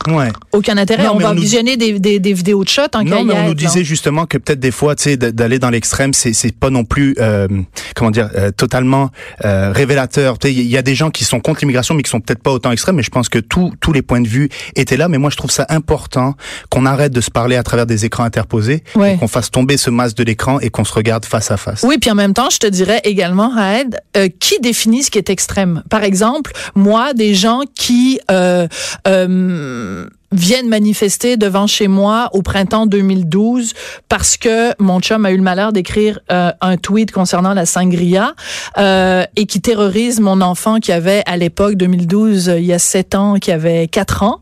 ouais. 0.08 0.30
aucun 0.52 0.78
intérêt. 0.78 1.04
Non, 1.06 1.14
on 1.16 1.20
va 1.20 1.32
on 1.32 1.34
nous- 1.36 1.42
visionner 1.42 1.78
des, 1.78 2.00
des, 2.00 2.20
des 2.20 2.34
vidéos 2.34 2.64
de 2.64 2.70
shot 2.70 2.82
en 2.94 3.04
Non, 3.04 3.24
mais 3.24 3.34
on 3.34 3.48
nous 3.48 3.54
disait 3.54 3.84
justement 3.84 4.26
que 4.26 4.38
peut-être 4.38 4.60
des 4.60 4.72
fois, 4.72 4.96
tu 4.96 5.04
sais, 5.04 5.18
d'aller 5.18 5.60
dans 5.60 5.70
l'extrême, 5.70 6.14
c'est 6.14 6.34
c'est 6.34 6.56
pas 6.56 6.70
non 6.70 6.84
plus, 6.86 7.16
euh, 7.20 7.48
comment 7.96 8.12
dire, 8.12 8.30
euh, 8.36 8.52
totalement 8.52 9.10
euh, 9.46 9.72
révélateur. 9.74 10.38
Tu 10.40 10.48
sais, 10.48 10.54
il 10.54 10.68
y 10.68 10.78
a 10.78 10.82
des 10.82 10.96
gens 10.96 11.10
qui 11.12 11.24
sont 11.26 11.40
contre 11.40 11.62
l'immigration, 11.62 11.96
mais 11.96 12.04
qui 12.04 12.10
sont 12.10 12.20
peut-être 12.22 12.42
pas 12.44 12.52
autant 12.52 12.72
extrêmes. 12.72 12.96
Mais 12.96 13.04
je 13.04 13.10
pense 13.12 13.30
que 13.30 13.40
tous 13.40 13.72
tous 13.80 13.94
les 13.94 14.02
points 14.02 14.22
de 14.22 14.28
vue 14.28 14.50
étaient 14.76 14.98
là. 14.98 15.08
Mais 15.08 15.18
moi, 15.18 15.30
je 15.30 15.38
trouve 15.38 15.52
ça 15.52 15.66
important 15.70 16.36
qu'on 16.70 16.86
arrête 16.86 17.12
de 17.14 17.22
se 17.22 17.32
parler 17.32 17.56
à 17.56 17.64
travers 17.64 17.86
des 17.86 18.06
écrans 18.06 18.24
interposés, 18.24 18.84
Ouais. 18.96 19.16
et 19.16 19.18
qu'on 19.18 19.28
fasse 19.28 19.52
tomber 19.52 19.78
ce 19.78 19.90
masque 19.90 20.18
de 20.18 20.24
l'écran 20.24 20.60
et 20.60 20.70
qu'on 20.70 20.84
se 20.86 20.94
regarde 20.94 21.26
face 21.26 21.52
à 21.52 21.58
face. 21.58 21.84
Oui, 21.84 21.98
puis 22.00 22.12
en 22.12 22.16
même 22.16 22.34
temps, 22.34 22.50
je 22.52 22.58
te 22.60 22.68
dirais 22.68 23.02
également, 23.04 23.50
Raed, 23.50 23.98
euh, 24.18 24.28
qui 24.40 24.60
définit 24.60 25.04
ce 25.04 25.12
qui 25.12 25.18
est 25.18 25.30
extrême? 25.30 25.84
Par 25.90 26.04
exemple, 26.04 26.52
moi, 26.76 27.14
des 27.14 27.34
gens 27.36 27.62
qui 27.76 28.20
euh, 28.32 28.68
euh, 29.08 29.93
viennent 30.34 30.68
manifester 30.68 31.38
devant 31.38 31.68
chez 31.68 31.88
moi 31.88 32.30
au 32.34 32.42
printemps 32.42 32.86
2012 32.86 33.74
parce 34.10 34.38
que 34.38 34.72
mon 34.82 35.00
chum 35.00 35.26
a 35.26 35.32
eu 35.32 35.38
le 35.38 35.44
malheur 35.44 35.72
d'écrire 35.72 36.20
euh, 36.32 36.52
un 36.62 36.78
tweet 36.78 37.12
concernant 37.12 37.54
la 37.54 37.66
sangria 37.66 38.34
euh, 38.78 39.24
et 39.36 39.46
qui 39.46 39.62
terrorise 39.62 40.20
mon 40.20 40.42
enfant 40.42 40.80
qui 40.80 40.92
avait 40.92 41.24
à 41.26 41.38
l'époque 41.38 41.76
2012, 41.76 42.50
euh, 42.50 42.60
il 42.60 42.66
y 42.66 42.74
a 42.74 42.80
sept 42.80 43.16
ans, 43.16 43.36
qui 43.36 43.52
avait 43.52 43.88
quatre 43.88 44.24
ans 44.24 44.42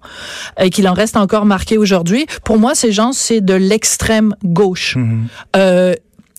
et 0.59 0.69
qu'il 0.69 0.87
en 0.87 0.93
reste 0.93 1.17
encore 1.17 1.45
marqué 1.45 1.77
aujourd'hui. 1.77 2.25
Pour 2.43 2.57
moi, 2.57 2.75
ces 2.75 2.91
gens, 2.91 3.11
c'est 3.11 3.41
de 3.41 3.53
l'extrême 3.53 4.35
gauche. 4.43 4.95
Mhm. 4.95 5.27
Euh, 5.55 5.93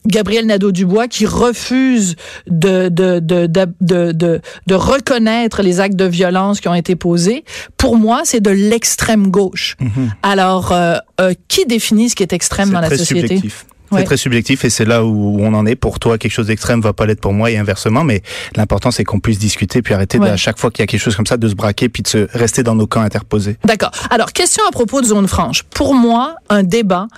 Gabriel 0.07 0.47
Nadeau-Dubois 0.47 1.09
qui 1.09 1.27
refuse 1.27 2.17
de, 2.47 2.89
de, 2.89 3.21
de, 3.21 3.47
de, 3.47 4.13
de, 4.67 4.75
reconnaître 4.75 5.63
les 5.63 5.81
actes 5.81 5.97
de 5.97 6.05
violence 6.05 6.61
qui 6.61 6.69
ont 6.69 6.75
été 6.75 6.97
posés, 6.97 7.45
pour 7.77 7.97
moi, 7.97 8.23
c'est 8.25 8.41
de 8.41 8.51
l'extrême 8.51 9.29
gauche. 9.29 9.77
Alors, 10.23 10.73
euh, 10.73 10.97
euh, 11.21 11.35
qui 11.49 11.67
définit 11.67 12.11
ce 12.11 12.17
qui 12.17 12.23
est 12.23 12.33
extrême 12.33 12.71
dans 12.71 12.81
la 12.81 12.89
très 12.89 12.99
société? 12.99 13.29
subjectif. 13.29 13.67
Ouais. 13.93 14.01
C'est 14.01 14.05
très 14.07 14.17
subjectif 14.17 14.65
et 14.65 14.71
c'est 14.71 14.87
là 14.87 15.05
où 15.05 15.39
on 15.41 15.53
en 15.53 15.67
est. 15.67 15.75
Pour 15.75 15.99
toi, 15.99 16.17
quelque 16.17 16.33
chose 16.33 16.47
d'extrême 16.47 16.81
va 16.81 16.95
pas 16.95 17.05
l'être 17.05 17.21
pour 17.21 17.35
moi 17.35 17.51
et 17.51 17.59
inversement. 17.59 18.05
Mais 18.05 18.23
l'important, 18.57 18.91
c'est 18.91 19.05
qu'on 19.05 19.21
puisse 19.21 19.39
discuter 19.39 19.83
puis 19.83 19.93
arrêter 19.93 20.19
de, 20.19 20.25
à 20.25 20.37
chaque 20.37 20.59
fois 20.59 20.71
qu'il 20.71 20.83
y 20.83 20.85
a 20.85 20.87
quelque 20.87 21.01
chose 21.01 21.15
comme 21.15 21.27
ça 21.27 21.37
de 21.37 21.47
se 21.47 21.55
braquer 21.55 21.91
puis 21.91 22.03
de 22.03 22.09
se 22.09 22.27
rester 22.33 22.63
dans 22.63 22.75
nos 22.75 22.87
camps 22.87 23.03
interposés. 23.03 23.59
D'accord. 23.65 23.91
Alors, 24.09 24.33
question 24.33 24.65
à 24.67 24.73
propos 24.73 25.03
de 25.03 25.07
zone 25.07 25.29
franche. 25.29 25.63
Pour 25.65 25.95
moi, 25.95 26.37
un 26.49 26.63
débat, 26.63 27.09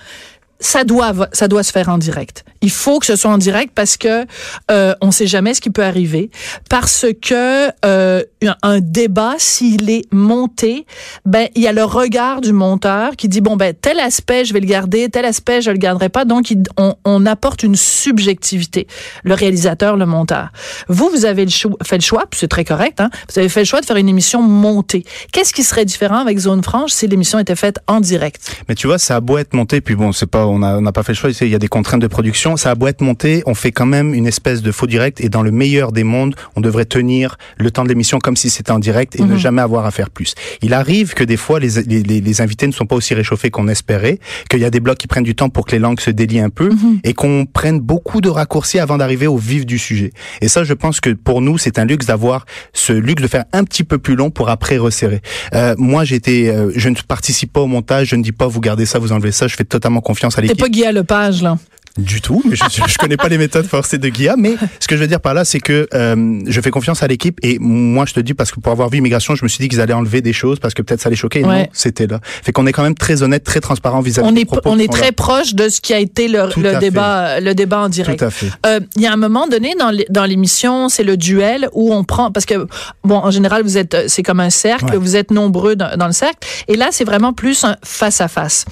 ça 0.61 0.85
doit, 0.85 1.13
ça 1.33 1.49
doit 1.49 1.63
se 1.63 1.73
faire 1.73 1.89
en 1.89 1.99
direct. 1.99 2.45
Il 2.63 2.71
faut 2.71 2.99
que 2.99 3.07
ce 3.07 3.17
soit 3.17 3.31
en 3.31 3.39
direct 3.39 3.73
parce 3.75 3.97
que 3.97 4.25
euh, 4.71 4.95
on 5.01 5.11
sait 5.11 5.27
jamais 5.27 5.55
ce 5.55 5.61
qui 5.61 5.71
peut 5.71 5.85
arriver. 5.85 6.31
Parce 6.71 7.07
que 7.21 7.71
euh, 7.85 8.23
un, 8.63 8.81
débat, 8.81 9.35
s'il 9.39 9.91
est 9.91 10.11
monté, 10.13 10.87
ben 11.25 11.49
il 11.55 11.63
y 11.63 11.67
a 11.67 11.73
le 11.73 11.85
regard 11.85 12.41
du 12.41 12.53
monteur 12.53 13.17
qui 13.17 13.29
dit 13.29 13.41
bon 13.41 13.57
ben 13.57 13.75
tel 13.79 14.01
aspect 14.01 14.45
je 14.45 14.53
vais 14.53 14.61
le 14.61 14.67
garder, 14.67 15.09
tel 15.09 15.25
aspect 15.25 15.61
je 15.61 15.71
le 15.71 15.79
garderai 15.79 16.09
pas. 16.09 16.25
Donc 16.25 16.53
on, 16.77 16.95
on 17.05 17.27
apporte 17.27 17.63
une 17.63 17.77
subjectivité. 17.77 18.87
Le 19.23 19.35
réalisateur, 19.35 19.97
le 19.97 20.07
monteur. 20.07 20.51
Vous, 20.89 21.09
vous 21.11 21.25
avez 21.25 21.45
le 21.45 21.51
fait 21.83 21.97
le 21.97 22.03
choix, 22.03 22.25
c'est 22.33 22.49
très 22.49 22.65
correct. 22.65 23.01
Hein, 23.01 23.11
vous 23.33 23.39
avez 23.39 23.49
fait 23.49 23.61
le 23.61 23.67
choix 23.67 23.81
de 23.81 23.87
faire 23.87 23.97
une 23.97 24.09
émission 24.09 24.43
montée. 24.43 25.05
Qu'est-ce 25.33 25.53
qui 25.53 25.63
serait 25.63 25.85
différent 25.85 26.19
avec 26.19 26.39
Zone 26.39 26.63
Franche 26.63 26.93
si 26.93 27.07
l'émission 27.07 27.39
était 27.39 27.57
faite 27.57 27.79
en 27.87 28.01
direct? 28.01 28.63
Mais 28.69 28.75
tu 28.75 28.87
vois, 28.87 28.99
ça 28.99 29.17
a 29.17 29.21
beau 29.21 29.39
être 29.39 29.55
monté, 29.55 29.81
puis 29.81 29.95
bon, 29.95 30.13
c'est 30.13 30.27
pas, 30.27 30.44
on 30.49 30.63
a- 30.63 30.77
on 30.77 30.81
n'a 30.81 30.93
pas 30.93 31.03
fait 31.03 31.13
le 31.13 31.17
choix. 31.17 31.31
Il 31.41 31.49
y 31.49 31.55
a 31.55 31.59
des 31.59 31.69
contraintes 31.69 32.01
de 32.03 32.07
production. 32.07 32.57
Ça 32.57 32.71
a 32.71 32.75
beau 32.75 32.87
être 32.87 33.01
monté, 33.01 33.43
on 33.47 33.55
fait 33.55 33.73
quand 33.73 33.87
même 33.87 34.15
une 34.15 34.27
espèce 34.27 34.63
de 34.63 34.73
faux 34.73 34.87
direct. 34.87 35.21
Et 35.21 35.29
dans 35.29 35.43
le 35.43 35.51
meilleur 35.51 35.93
des 35.93 36.05
mondes, 36.05 36.35
on 36.57 36.61
devrait 36.61 36.85
tenir 36.85 37.37
le 37.59 37.71
temps 37.71 37.85
de 37.85 37.89
l'émission 37.89 38.19
comme 38.19 38.37
si 38.37 38.51
c'était 38.51 38.71
en 38.73 38.79
direct 38.79 39.17
et 39.17 39.23
ne 39.23 39.37
jamais 39.37 39.63
avoir 39.63 39.87
à 39.87 39.91
faire 39.91 40.11
plus. 40.11 40.35
Il 40.63 40.75
arrive 40.75 41.15
que 41.15 41.25
des 41.25 41.37
fois, 41.37 41.61
les, 41.61 41.83
les, 41.87 42.03
les- 42.03 42.21
les 42.21 42.41
invités 42.41 42.67
ne 42.67 42.73
sont 42.73 42.87
pas 42.87 42.97
aussi 42.97 43.15
réchauffés 43.15 43.51
qu'on 43.51 43.69
espérait, 43.69 44.19
qu'il 44.51 44.61
y 44.61 44.65
a 44.65 44.71
des 44.71 44.81
blocs 44.81 44.99
qui 44.99 45.07
prennent 45.07 45.25
du 45.25 45.35
temps 45.35 45.49
pour 45.49 45.67
que 45.67 45.73
les 45.73 45.79
langues 45.79 46.01
se 46.01 46.11
délient 46.11 46.41
un 46.41 46.51
peu 46.51 46.71
et 47.05 47.15
qu'on 47.15 47.47
prenne 47.47 47.81
beaucoup 47.81 48.21
de 48.21 48.29
raccourcis 48.29 48.79
avant 48.79 48.97
d'arriver 48.99 49.27
au 49.27 49.37
vif 49.37 49.67
du 49.67 49.79
sujet. 49.79 50.13
Et 50.41 50.49
ça, 50.49 50.65
je 50.65 50.73
pense 50.75 51.01
que 51.01 51.11
pour 51.11 51.41
nous, 51.41 51.59
c'est 51.59 51.79
un 51.79 51.85
luxe 51.85 52.07
d'avoir 52.07 52.47
ce 52.73 52.93
luxe 52.93 53.23
de 53.23 53.29
faire 53.29 53.45
un 53.53 53.65
petit 53.65 53.85
peu 53.85 53.99
plus 53.99 54.15
long 54.17 54.31
pour 54.31 54.49
après 54.49 54.77
resserrer. 54.79 55.21
Euh, 55.55 55.75
moi, 55.79 56.05
j'étais, 56.05 56.49
euh, 56.49 56.71
je 56.75 56.89
ne 56.89 56.95
participe 57.07 57.53
pas 57.53 57.61
au 57.61 57.67
montage, 57.67 58.09
je 58.09 58.17
ne 58.17 58.23
dis 58.23 58.33
pas 58.33 58.47
vous 58.47 58.61
gardez 58.61 58.87
ça, 58.87 58.99
vous 58.99 59.13
enlevez 59.13 59.33
ça. 59.33 59.47
Je 59.49 59.55
fais 59.57 59.65
totalement 59.65 60.01
confiance 60.01 60.34
à 60.39 60.43
T'es 60.43 60.49
l'équipe. 60.49 60.61
pas 60.61 60.69
Guy 60.69 60.85
Lepage, 60.93 61.43
là. 61.43 61.57
Du 61.97 62.21
tout, 62.21 62.43
mais 62.45 62.57
je, 62.57 62.65
je 62.89 62.99
connais 62.99 63.17
pas 63.17 63.29
les 63.29 63.39
méthodes 63.39 63.67
forcées 63.67 63.99
de 63.99 64.09
Guilla. 64.09 64.35
Mais 64.37 64.57
ce 64.81 64.89
que 64.89 64.97
je 64.97 65.01
veux 65.01 65.07
dire 65.07 65.21
par 65.21 65.33
là, 65.33 65.45
c'est 65.45 65.61
que 65.61 65.87
euh, 65.95 66.41
je 66.45 66.61
fais 66.61 66.71
confiance 66.71 67.05
à 67.05 67.07
l'équipe 67.07 67.39
et 67.43 67.59
moi, 67.61 68.05
je 68.05 68.15
te 68.15 68.19
dis 68.21 68.35
parce 68.35 68.51
que 68.51 68.59
pour 68.59 68.73
avoir 68.73 68.91
vu 68.91 68.99
immigration, 68.99 69.37
je 69.37 69.45
me 69.45 69.49
suis 69.49 69.63
dit 69.63 69.69
qu'ils 69.69 69.81
allaient 69.81 69.93
enlever 69.95 70.21
des 70.21 70.33
choses 70.33 70.59
parce 70.59 70.75
que 70.75 70.83
peut-être 70.83 71.01
ça 71.01 71.07
allait 71.09 71.15
choquer. 71.17 71.41
Et 71.41 71.45
Ouais. 71.45 71.63
non, 71.63 71.69
c'était 71.73 72.09
là. 72.09 72.19
Fait 72.25 72.51
qu'on 72.53 72.67
est 72.67 72.73
quand 72.73 72.83
même 72.83 72.97
très 72.97 73.23
honnête, 73.23 73.45
très 73.45 73.61
transparent 73.61 74.01
vis-à-vis 74.01 74.27
On 74.29 74.33
des 74.33 74.41
est, 74.41 74.45
propos 74.45 74.71
on 74.71 74.79
est 74.79 74.91
très 74.91 75.07
là. 75.07 75.13
proche 75.13 75.55
de 75.55 75.69
ce 75.69 75.81
qui 75.81 75.95
a 75.95 76.01
été 76.01 76.27
le, 76.27 76.49
débat, 76.81 77.39
le 77.41 77.55
débat 77.55 77.79
en 77.83 77.89
direct. 77.89 78.19
Tout 78.19 78.25
à 78.25 78.31
fait. 78.31 78.51
Euh, 78.67 78.81
Il 78.97 79.03
y 79.03 79.07
a 79.07 79.13
un 79.13 79.17
moment 79.17 79.47
donné 79.47 79.75
dans 79.79 79.91
l'é- 79.91 80.07
dans 80.11 80.25
l'émission, 80.25 80.89
c'est 80.89 81.05
le 81.05 81.17
duel 81.17 81.69
où 81.73 81.95
on 81.95 82.03
prend 82.03 82.33
parce 82.33 82.45
que 82.47 82.67
bon 83.05 83.17
en 83.19 83.31
général 83.31 83.63
vous 83.63 83.79
êtes 83.79 83.95
euh, 83.95 84.05
c'est 84.09 84.23
comme 84.25 84.41
un 84.41 84.51
cercle, 84.51 84.87
Ouais. 84.87 84.97
vous 84.97 85.15
êtes 85.15 85.31
nombreux 85.31 85.77
dans, 85.77 85.97
dans 85.97 86.07
le 86.07 86.13
cercle 86.13 86.39
et 86.67 86.77
là 86.77 86.89
c'est 86.91 87.05
vraiment 87.05 87.33
plus 87.33 87.63
un 87.65 87.77
face 87.85 88.21
à 88.21 88.27
face. 88.29 88.65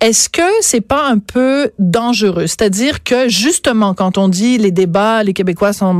Est-ce 0.00 0.28
que 0.28 0.42
c'est 0.60 0.80
pas 0.82 1.08
un 1.08 1.18
peu 1.18 1.70
dangereux? 1.78 2.46
C'est-à-dire 2.66 3.04
que 3.04 3.28
justement 3.28 3.94
quand 3.94 4.18
on 4.18 4.26
dit 4.26 4.58
les 4.58 4.72
débats, 4.72 5.22
les 5.22 5.34
Québécois 5.34 5.72
sont 5.72 5.96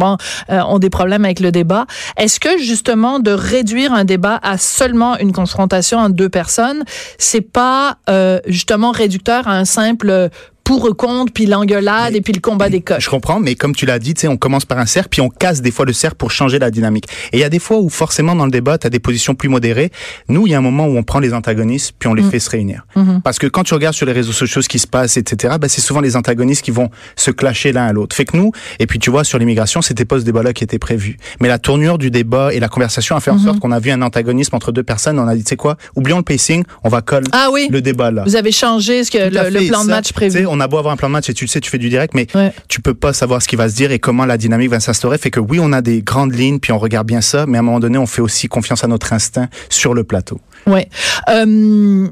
euh, 0.51 0.61
ont 0.63 0.81
des 0.81 0.91
problèmes 0.91 1.25
avec 1.25 1.39
le 1.39 1.53
débat, 1.53 1.87
est-ce 2.17 2.41
que 2.41 2.59
justement 2.59 3.21
de 3.21 3.31
réduire 3.31 3.93
un 3.93 4.05
débat 4.05 4.41
à 4.43 4.59
seulement 4.59 5.17
une 5.19 5.31
confrontation 5.33 5.99
entre 5.99 6.17
deux 6.17 6.29
personnes, 6.29 6.83
c'est 7.19 7.41
pas 7.41 7.99
euh, 8.11 8.41
justement 8.49 8.91
réducteur 8.91 9.47
à 9.47 9.57
un 9.57 9.65
simple 9.65 10.29
pour 10.67 10.85
ou 10.85 10.95
contre, 10.95 11.33
puis 11.33 11.47
l'engueulade 11.47 12.17
et 12.17 12.21
puis 12.21 12.33
le 12.33 12.41
combat 12.41 12.69
des 12.69 12.81
coches. 12.81 13.05
Je 13.05 13.09
comprends, 13.09 13.39
mais 13.39 13.55
comme 13.55 13.73
tu 13.73 13.87
l'as 13.87 14.01
dit, 14.01 14.15
tu 14.15 14.23
sais, 14.23 14.29
on 14.29 14.37
commence 14.37 14.65
par 14.65 14.79
un 14.79 14.87
cercle, 14.87 15.11
puis 15.11 15.21
on 15.21 15.29
casse 15.29 15.63
des 15.63 15.71
fois 15.71 15.87
le 15.87 15.93
cercle 15.93 16.17
pour 16.17 16.33
changer 16.33 16.59
la 16.59 16.73
dynamique. 16.73 17.07
Et 17.33 17.37
il 17.37 17.41
y 17.41 17.45
a 17.45 17.49
des 17.49 17.61
fois 17.61 17.79
où 17.79 17.89
forcément 17.89 18.35
dans 18.35 18.47
le 18.47 18.51
débat, 18.51 18.77
tu 18.77 18.85
as 18.89 18.91
des 18.91 18.99
positions 18.99 19.37
plus 19.37 19.49
modérées. 19.49 19.93
Nous, 20.29 20.49
il 20.49 20.51
y 20.51 20.55
a 20.57 20.59
un 20.59 20.63
moment 20.63 20.87
où 20.89 20.97
on 20.97 21.05
prend 21.05 21.21
les 21.21 21.33
antagonistes, 21.35 21.93
puis 21.97 22.09
on 22.09 22.15
les 22.15 22.25
fait 22.25 22.41
se 22.41 22.51
réunir. 22.51 22.85
Parce 23.23 23.39
que 23.39 23.47
quand 23.47 23.63
tu 23.63 23.75
regardes 23.75 23.95
sur 23.95 24.07
les 24.07 24.13
réseaux 24.13 24.33
sociaux 24.33 24.61
ce 24.61 24.69
qui 24.69 24.81
se 24.81 24.89
passe, 24.89 25.17
etc., 25.17 25.55
ben, 25.61 25.69
c'est 25.69 25.81
souvent 25.81 26.01
les 26.01 26.17
antagonistes 26.17 26.63
qui 26.63 26.73
vont 26.73 26.91
se 27.15 27.31
clasher 27.31 27.71
l'un 27.71 27.87
à 27.87 27.93
l'autre. 27.93 28.17
Fait 28.17 28.25
que 28.25 28.37
nous, 28.37 28.51
et 28.81 28.87
puis 28.89 28.99
tu 28.99 29.11
vois, 29.11 29.23
sur 29.23 29.39
l'immigration, 29.39 29.83
c'était 29.83 30.05
pas 30.05 30.19
ce 30.19 30.25
débat-là 30.25 30.53
qui 30.53 30.65
était 30.65 30.81
prévu. 30.81 31.17
Mais 31.41 31.47
la 31.47 31.61
tournure 31.61 31.97
du 31.97 32.11
débat 32.11 32.53
et 32.53 32.59
la 32.59 32.69
conversation 32.69 33.15
a 33.15 33.21
fait 33.21 33.31
en 33.31 33.39
sorte 33.39 33.61
qu'on 33.61 33.71
a 33.71 33.79
vu 33.79 33.93
un 33.93 34.03
antagonisme 34.03 34.57
entre 34.57 34.73
deux 34.73 34.83
personnes. 34.83 35.21
On 35.21 35.29
a 35.29 35.37
dit, 35.37 35.45
tu 35.45 35.51
sais 35.51 35.57
quoi, 35.57 35.77
oublions 35.95 36.17
le 36.17 36.25
pacing, 36.25 36.65
on 36.83 36.89
va 36.89 37.03
coller 37.03 37.29
Ah 37.31 37.51
oui. 37.53 37.69
le 37.71 37.81
débat 37.81 38.11
là. 38.11 38.25
Vous 38.27 38.35
avez 38.35 38.51
changé 38.51 39.05
ce 39.05 39.13
que 39.13 39.19
le, 39.19 39.69
plan 39.69 39.85
de 39.85 39.91
match 39.91 40.13
prévu. 40.13 40.45
On 40.57 40.61
a 40.61 40.69
beau 40.69 40.79
avoir 40.79 40.93
un 40.93 40.97
plan 40.97 41.09
de 41.09 41.13
match 41.13 41.29
et 41.29 41.35
tu 41.35 41.45
le 41.45 41.49
sais, 41.49 41.61
tu 41.61 41.71
fais 41.71 41.79
du 41.79 41.89
direct, 41.89 42.15
mais 42.15 42.27
Ouais. 42.35 42.53
tu 42.69 42.81
peux 42.81 42.95
pas 42.95 43.13
savoir 43.13 43.43
ce 43.43 43.49
qui 43.49 43.57
va 43.57 43.69
se 43.69 43.75
dire 43.75 43.91
et 43.93 43.99
comment 43.99 44.25
la 44.25 44.37
dynamique 44.39 44.71
va 44.71 44.81
s'instaurer. 44.81 45.19
Fait 45.19 45.31
que 45.31 45.41
oui, 45.41 45.59
on 45.61 45.73
a 45.73 45.83
des 45.83 46.03
grandes 46.03 46.35
lignes, 46.35 46.59
puis 46.59 46.73
on 46.73 46.79
regarde 46.79 47.07
bien 47.07 47.21
ça, 47.21 47.47
mais 47.47 47.59
à 47.59 47.61
un 47.61 47.65
moment 47.65 47.81
donné, 47.81 47.99
on 47.99 48.07
fait 48.07 48.23
aussi 48.23 48.49
confiance 48.49 48.83
à 48.85 48.87
notre 48.87 49.13
instinct 49.13 49.49
sur 49.69 49.95
le 49.95 50.05
plateau. 50.05 50.41
Ouais. 50.67 50.89
Euh, 51.29 52.09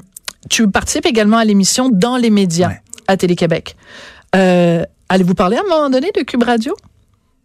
tu 0.49 0.69
participes 0.69 1.05
également 1.05 1.37
à 1.37 1.45
l'émission 1.45 1.89
Dans 1.89 2.17
les 2.17 2.29
médias 2.29 2.67
Ouais. 2.69 2.81
à 3.07 3.17
Télé-Québec. 3.17 3.75
Euh, 4.35 4.83
Allez-vous 5.09 5.35
parler 5.35 5.55
à 5.57 5.61
un 5.61 5.69
moment 5.69 5.89
donné 5.89 6.11
de 6.15 6.21
Cube 6.21 6.41
Radio? 6.43 6.75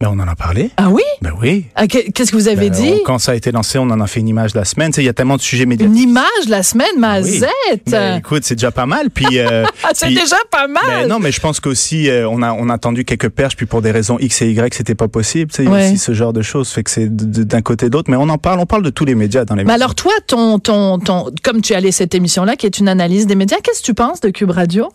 Ben, 0.02 0.09
on 0.11 0.19
en 0.19 0.26
a 0.28 0.35
parlé. 0.35 0.71
Ah 0.78 0.88
oui? 0.88 1.02
Ben 1.21 1.33
oui. 1.42 1.66
Ah, 1.75 1.87
que- 1.87 2.11
Qu'est-ce 2.12 2.30
que 2.30 2.37
vous 2.37 2.49
avez 2.49 2.71
Ben, 2.71 2.80
dit? 2.80 2.92
on- 3.02 3.04
quand 3.04 3.19
ça 3.19 3.33
a 3.33 3.35
été 3.35 3.52
lancé, 3.52 3.78
on 3.78 3.83
en 3.90 4.00
a 4.00 4.07
fait 4.07 4.21
une 4.21 4.28
image 4.28 4.54
la 4.54 4.64
semaine. 4.64 4.90
Il 4.97 5.02
y 5.02 5.09
a 5.11 5.12
tellement 5.12 5.37
de 5.37 5.42
sujets 5.42 5.66
médiatiques. 5.66 5.95
Une 5.95 6.02
image 6.11 6.49
la 6.49 6.62
semaine, 6.62 6.87
Oui. 6.95 7.00
Mazette! 7.00 7.83
Ben, 7.87 8.16
écoute, 8.16 8.45
c'est 8.45 8.54
déjà 8.54 8.71
pas 8.71 8.87
mal. 8.87 9.11
Puis, 9.11 9.38
euh, 9.38 9.64
Ah, 9.85 9.90
c'est 9.92 10.07
puis- 10.07 10.14
déjà 10.14 10.37
pas 10.50 10.69
mal! 10.69 10.80
Ben 10.87 11.07
non, 11.07 11.19
mais 11.19 11.30
je 11.33 11.40
pense 11.40 11.61
qu'aussi 11.61 12.09
euh, 12.09 12.26
on 12.30 12.40
a 12.40 12.54
on 12.54 12.71
a 12.71 12.78
tendu 12.78 13.04
quelques 13.04 13.28
perches, 13.28 13.57
puis 13.57 13.66
pour 13.66 13.83
des 13.83 13.90
raisons 13.90 14.19
X 14.19 14.40
et 14.40 14.50
Y, 14.50 14.73
c'était 14.73 14.95
pas 14.95 15.09
possible. 15.09 15.50
Il 15.59 15.64
y 15.66 15.69
a 15.69 15.71
Ouais. 15.71 15.87
aussi 15.88 15.99
ce 15.99 16.14
genre 16.14 16.33
de 16.33 16.40
choses, 16.40 16.71
fait 16.71 16.83
que 16.83 16.90
c'est 16.90 17.14
d'un 17.14 17.61
côté 17.61 17.87
et 17.87 17.90
d'autre. 17.90 18.11
Mais 18.11 18.16
on 18.16 18.30
en 18.30 18.38
parle, 18.38 18.59
on 18.61 18.66
parle 18.66 18.83
de 18.83 18.90
tous 18.90 19.04
les 19.04 19.14
médias 19.14 19.45
dans 19.45 19.54
les. 19.54 19.64
Mais 19.64 19.75
alors 19.75 19.95
toi, 19.95 20.12
ton, 20.26 20.59
ton, 20.59 20.99
ton, 20.99 21.26
comme 21.42 21.61
tu 21.61 21.75
as 21.75 21.76
allé 21.76 21.92
cette 21.92 22.14
émission-là, 22.14 22.57
qui 22.57 22.64
est 22.64 22.78
une 22.78 22.88
analyse 22.88 23.26
des 23.26 23.35
médias, 23.35 23.59
qu'est-ce 23.62 23.80
que 23.80 23.87
tu 23.87 23.92
penses 23.95 24.23
de 24.23 24.30
Cube 24.30 24.50
Radio? 24.50 24.88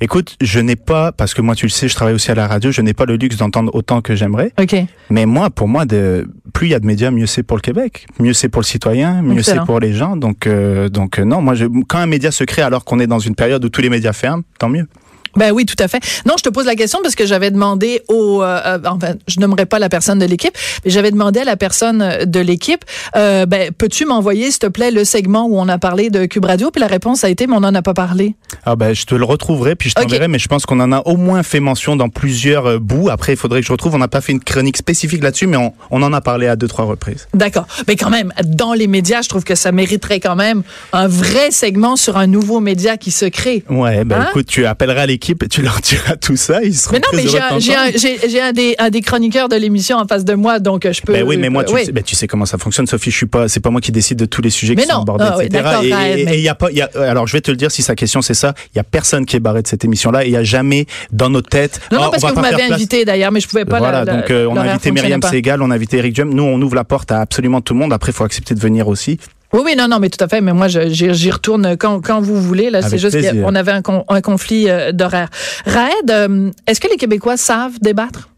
Écoute, 0.00 0.36
je 0.40 0.60
n'ai 0.60 0.76
pas, 0.76 1.12
parce 1.12 1.34
que 1.34 1.42
moi 1.42 1.54
tu 1.54 1.66
le 1.66 1.70
sais, 1.70 1.88
je 1.88 1.94
travaille 1.94 2.14
aussi 2.14 2.30
à 2.30 2.34
la 2.34 2.46
radio, 2.46 2.70
je 2.70 2.80
n'ai 2.80 2.94
pas 2.94 3.04
le 3.04 3.16
luxe 3.16 3.36
d'entendre 3.36 3.74
autant 3.74 4.00
que 4.00 4.14
j'aimerais. 4.14 4.52
OK. 4.60 4.76
Mais 5.10 5.26
moi, 5.26 5.50
pour 5.50 5.68
moi, 5.68 5.84
de, 5.84 6.28
plus 6.52 6.68
il 6.68 6.70
y 6.70 6.74
a 6.74 6.80
de 6.80 6.86
médias, 6.86 7.10
mieux 7.10 7.26
c'est 7.26 7.42
pour 7.42 7.56
le 7.56 7.62
Québec, 7.62 8.06
mieux 8.18 8.32
c'est 8.32 8.48
pour 8.48 8.62
le 8.62 8.66
citoyen, 8.66 9.22
mieux 9.22 9.42
c'est 9.42 9.60
pour 9.64 9.80
les 9.80 9.92
gens. 9.92 10.16
Donc, 10.16 10.46
euh, 10.46 10.88
donc 10.88 11.18
euh, 11.18 11.24
non, 11.24 11.40
moi, 11.40 11.54
je, 11.54 11.66
quand 11.88 11.98
un 11.98 12.06
média 12.06 12.30
se 12.30 12.44
crée 12.44 12.62
alors 12.62 12.84
qu'on 12.84 12.98
est 13.00 13.06
dans 13.06 13.18
une 13.18 13.34
période 13.34 13.64
où 13.64 13.68
tous 13.68 13.82
les 13.82 13.90
médias 13.90 14.12
ferment, 14.12 14.42
tant 14.58 14.68
mieux. 14.68 14.86
Ben 15.36 15.52
oui, 15.52 15.64
tout 15.66 15.76
à 15.78 15.88
fait. 15.88 16.02
Non, 16.26 16.34
je 16.38 16.42
te 16.42 16.48
pose 16.48 16.66
la 16.66 16.74
question 16.76 16.98
parce 17.02 17.14
que 17.14 17.26
j'avais 17.26 17.50
demandé 17.50 18.02
au, 18.08 18.42
euh, 18.42 18.60
euh, 18.66 18.78
enfin, 18.86 19.14
je 19.28 19.40
nommerai 19.40 19.66
pas 19.66 19.78
la 19.78 19.88
personne 19.88 20.18
de 20.18 20.24
l'équipe, 20.26 20.56
mais 20.84 20.90
j'avais 20.90 21.10
demandé 21.10 21.40
à 21.40 21.44
la 21.44 21.56
personne 21.56 22.24
de 22.24 22.40
l'équipe, 22.40 22.84
euh, 23.16 23.46
ben, 23.46 23.70
peux-tu 23.76 24.04
m'envoyer, 24.06 24.50
s'il 24.50 24.60
te 24.60 24.66
plaît, 24.66 24.90
le 24.90 25.04
segment 25.04 25.46
où 25.46 25.58
on 25.58 25.68
a 25.68 25.78
parlé 25.78 26.10
de 26.10 26.26
Cube 26.26 26.44
Radio? 26.44 26.70
Puis 26.70 26.80
la 26.80 26.86
réponse 26.86 27.24
a 27.24 27.28
été, 27.28 27.46
mais 27.46 27.54
on 27.56 27.60
n'en 27.60 27.74
a 27.74 27.82
pas 27.82 27.94
parlé. 27.94 28.34
Ah 28.64 28.76
ben, 28.76 28.94
je 28.94 29.04
te 29.04 29.14
le 29.14 29.24
retrouverai, 29.24 29.74
puis 29.74 29.90
je 29.90 29.94
t'enverrai, 29.94 30.28
mais 30.28 30.38
je 30.38 30.48
pense 30.48 30.66
qu'on 30.66 30.80
en 30.80 30.92
a 30.92 31.00
au 31.06 31.16
moins 31.16 31.42
fait 31.42 31.60
mention 31.60 31.96
dans 31.96 32.08
plusieurs 32.08 32.66
euh, 32.66 32.78
bouts. 32.78 33.08
Après, 33.10 33.32
il 33.32 33.36
faudrait 33.36 33.60
que 33.60 33.66
je 33.66 33.72
retrouve. 33.72 33.94
On 33.94 33.98
n'a 33.98 34.08
pas 34.08 34.20
fait 34.20 34.32
une 34.32 34.40
chronique 34.40 34.76
spécifique 34.76 35.22
là-dessus, 35.22 35.46
mais 35.46 35.56
on, 35.56 35.72
on 35.90 36.02
en 36.02 36.12
a 36.12 36.20
parlé 36.20 36.46
à 36.46 36.56
deux, 36.56 36.68
trois 36.68 36.84
reprises. 36.84 37.26
D'accord. 37.34 37.66
Mais 37.88 37.96
quand 37.96 38.10
même, 38.10 38.32
dans 38.44 38.72
les 38.74 38.86
médias, 38.86 39.22
je 39.22 39.28
trouve 39.28 39.44
que 39.44 39.54
ça 39.54 39.72
mériterait 39.72 40.20
quand 40.20 40.36
même 40.36 40.62
un 40.92 41.08
vrai 41.08 41.50
segment 41.50 41.96
sur 41.96 42.16
un 42.16 42.26
nouveau 42.26 42.60
média 42.60 42.96
qui 42.96 43.10
se 43.10 43.26
crée. 43.26 43.64
Ouais, 43.68 44.04
ben 44.04 44.20
Hein? 44.20 44.26
écoute, 44.30 44.46
tu 44.46 44.64
appelleras 44.66 45.06
l'équipe 45.06 45.23
et 45.30 45.48
tu 45.48 45.62
leur 45.62 45.80
diras 45.80 46.16
tout 46.16 46.36
ça. 46.36 46.62
Ils 46.62 46.74
seront 46.74 46.92
Mais 46.92 47.00
non, 47.00 47.08
mais 47.12 47.26
j'ai 47.58 47.74
un, 47.74 47.90
j'ai 47.90 48.52
des, 48.52 48.74
un 48.78 48.90
des 48.90 49.00
chroniqueurs 49.00 49.48
de 49.48 49.56
l'émission 49.56 49.96
en 49.98 50.06
face 50.06 50.24
de 50.24 50.34
moi, 50.34 50.58
donc 50.58 50.84
euh, 50.86 50.92
je 50.92 51.02
peux. 51.02 51.12
Ben 51.12 51.22
oui, 51.24 51.36
mais 51.36 51.48
moi, 51.48 51.64
tu, 51.64 51.74
oui. 51.74 51.84
sais, 51.86 51.92
ben, 51.92 52.02
tu 52.02 52.14
sais 52.14 52.26
comment 52.26 52.46
ça 52.46 52.58
fonctionne, 52.58 52.86
Sophie. 52.86 53.10
Je 53.10 53.16
suis 53.16 53.26
pas, 53.26 53.48
c'est 53.48 53.60
pas 53.60 53.70
moi 53.70 53.80
qui 53.80 53.92
décide 53.92 54.18
de 54.18 54.26
tous 54.26 54.42
les 54.42 54.50
sujets 54.50 54.74
Mais 54.74 54.82
qui 54.82 54.88
sont 54.88 54.96
non. 54.96 55.02
abordés, 55.02 55.24
Ah 55.26 55.36
oui, 55.38 55.44
etc. 55.46 55.62
d'accord, 55.62 55.82
et 55.84 56.20
et- 56.20 56.24
mais- 56.24 56.38
il 56.38 56.42
y 56.44 56.48
a 56.48 56.54
pas, 56.54 56.70
il 56.70 56.76
y 56.76 56.82
a, 56.82 56.90
alors 57.08 57.26
je 57.26 57.32
vais 57.32 57.40
te 57.40 57.50
le 57.50 57.56
dire 57.56 57.70
si 57.70 57.82
sa 57.82 57.94
question 57.94 58.22
c'est 58.22 58.34
ça, 58.34 58.54
il 58.74 58.76
y 58.76 58.80
a 58.80 58.84
personne 58.84 59.26
qui 59.26 59.36
est 59.36 59.40
barré 59.40 59.62
de 59.62 59.66
cette 59.68 59.84
émission-là. 59.84 60.24
et 60.24 60.28
Il 60.28 60.32
y 60.32 60.36
a 60.36 60.44
jamais 60.44 60.86
dans 61.12 61.30
nos 61.30 61.42
têtes. 61.42 61.80
Non, 61.90 61.98
non, 61.98 62.04
Ah, 62.06 62.10
parce 62.10 62.22
on 62.22 62.26
va 62.26 62.32
que 62.32 62.36
vous 62.36 62.42
m'avez 62.42 62.62
invité 62.72 63.04
d'ailleurs, 63.04 63.32
mais 63.32 63.40
je 63.40 63.48
pouvais 63.48 63.64
pas. 63.64 63.78
voilà, 63.78 64.04
la- 64.04 64.14
donc 64.16 64.30
euh, 64.30 64.46
on 64.50 64.56
a 64.56 64.62
invité 64.62 64.90
Myriam. 64.90 65.20
Segal, 65.22 65.62
on 65.62 65.70
a 65.70 65.74
invité 65.74 65.98
Eric 65.98 66.14
Duhem. 66.14 66.32
Nous, 66.34 66.42
on 66.42 66.60
ouvre 66.60 66.74
la 66.74 66.84
porte 66.84 67.10
à 67.12 67.20
absolument 67.20 67.60
tout 67.60 67.74
le 67.74 67.80
monde. 67.80 67.92
Après, 67.92 68.12
il 68.12 68.14
faut 68.14 68.24
accepter 68.24 68.54
de 68.54 68.60
venir 68.60 68.88
aussi. 68.88 69.18
Oui, 69.54 69.60
oui, 69.64 69.74
non, 69.76 69.86
non, 69.88 70.00
mais 70.00 70.10
tout 70.10 70.22
à 70.22 70.28
fait. 70.28 70.40
Mais 70.40 70.52
moi, 70.52 70.66
j'y 70.68 71.30
retourne 71.30 71.76
quand, 71.76 72.00
quand 72.04 72.20
vous 72.20 72.40
voulez. 72.42 72.70
Là, 72.70 72.80
c'est 72.82 72.98
juste 72.98 73.16
qu'on 73.42 73.54
avait 73.54 73.72
un, 73.72 73.82
con- 73.82 74.04
un 74.08 74.20
conflit 74.20 74.68
euh, 74.68 74.90
d'horaire. 74.92 75.28
Raed, 75.64 76.10
euh, 76.10 76.50
est-ce 76.66 76.80
que 76.80 76.88
les 76.88 76.96
Québécois 76.96 77.36
savent 77.36 77.78
débattre? 77.80 78.28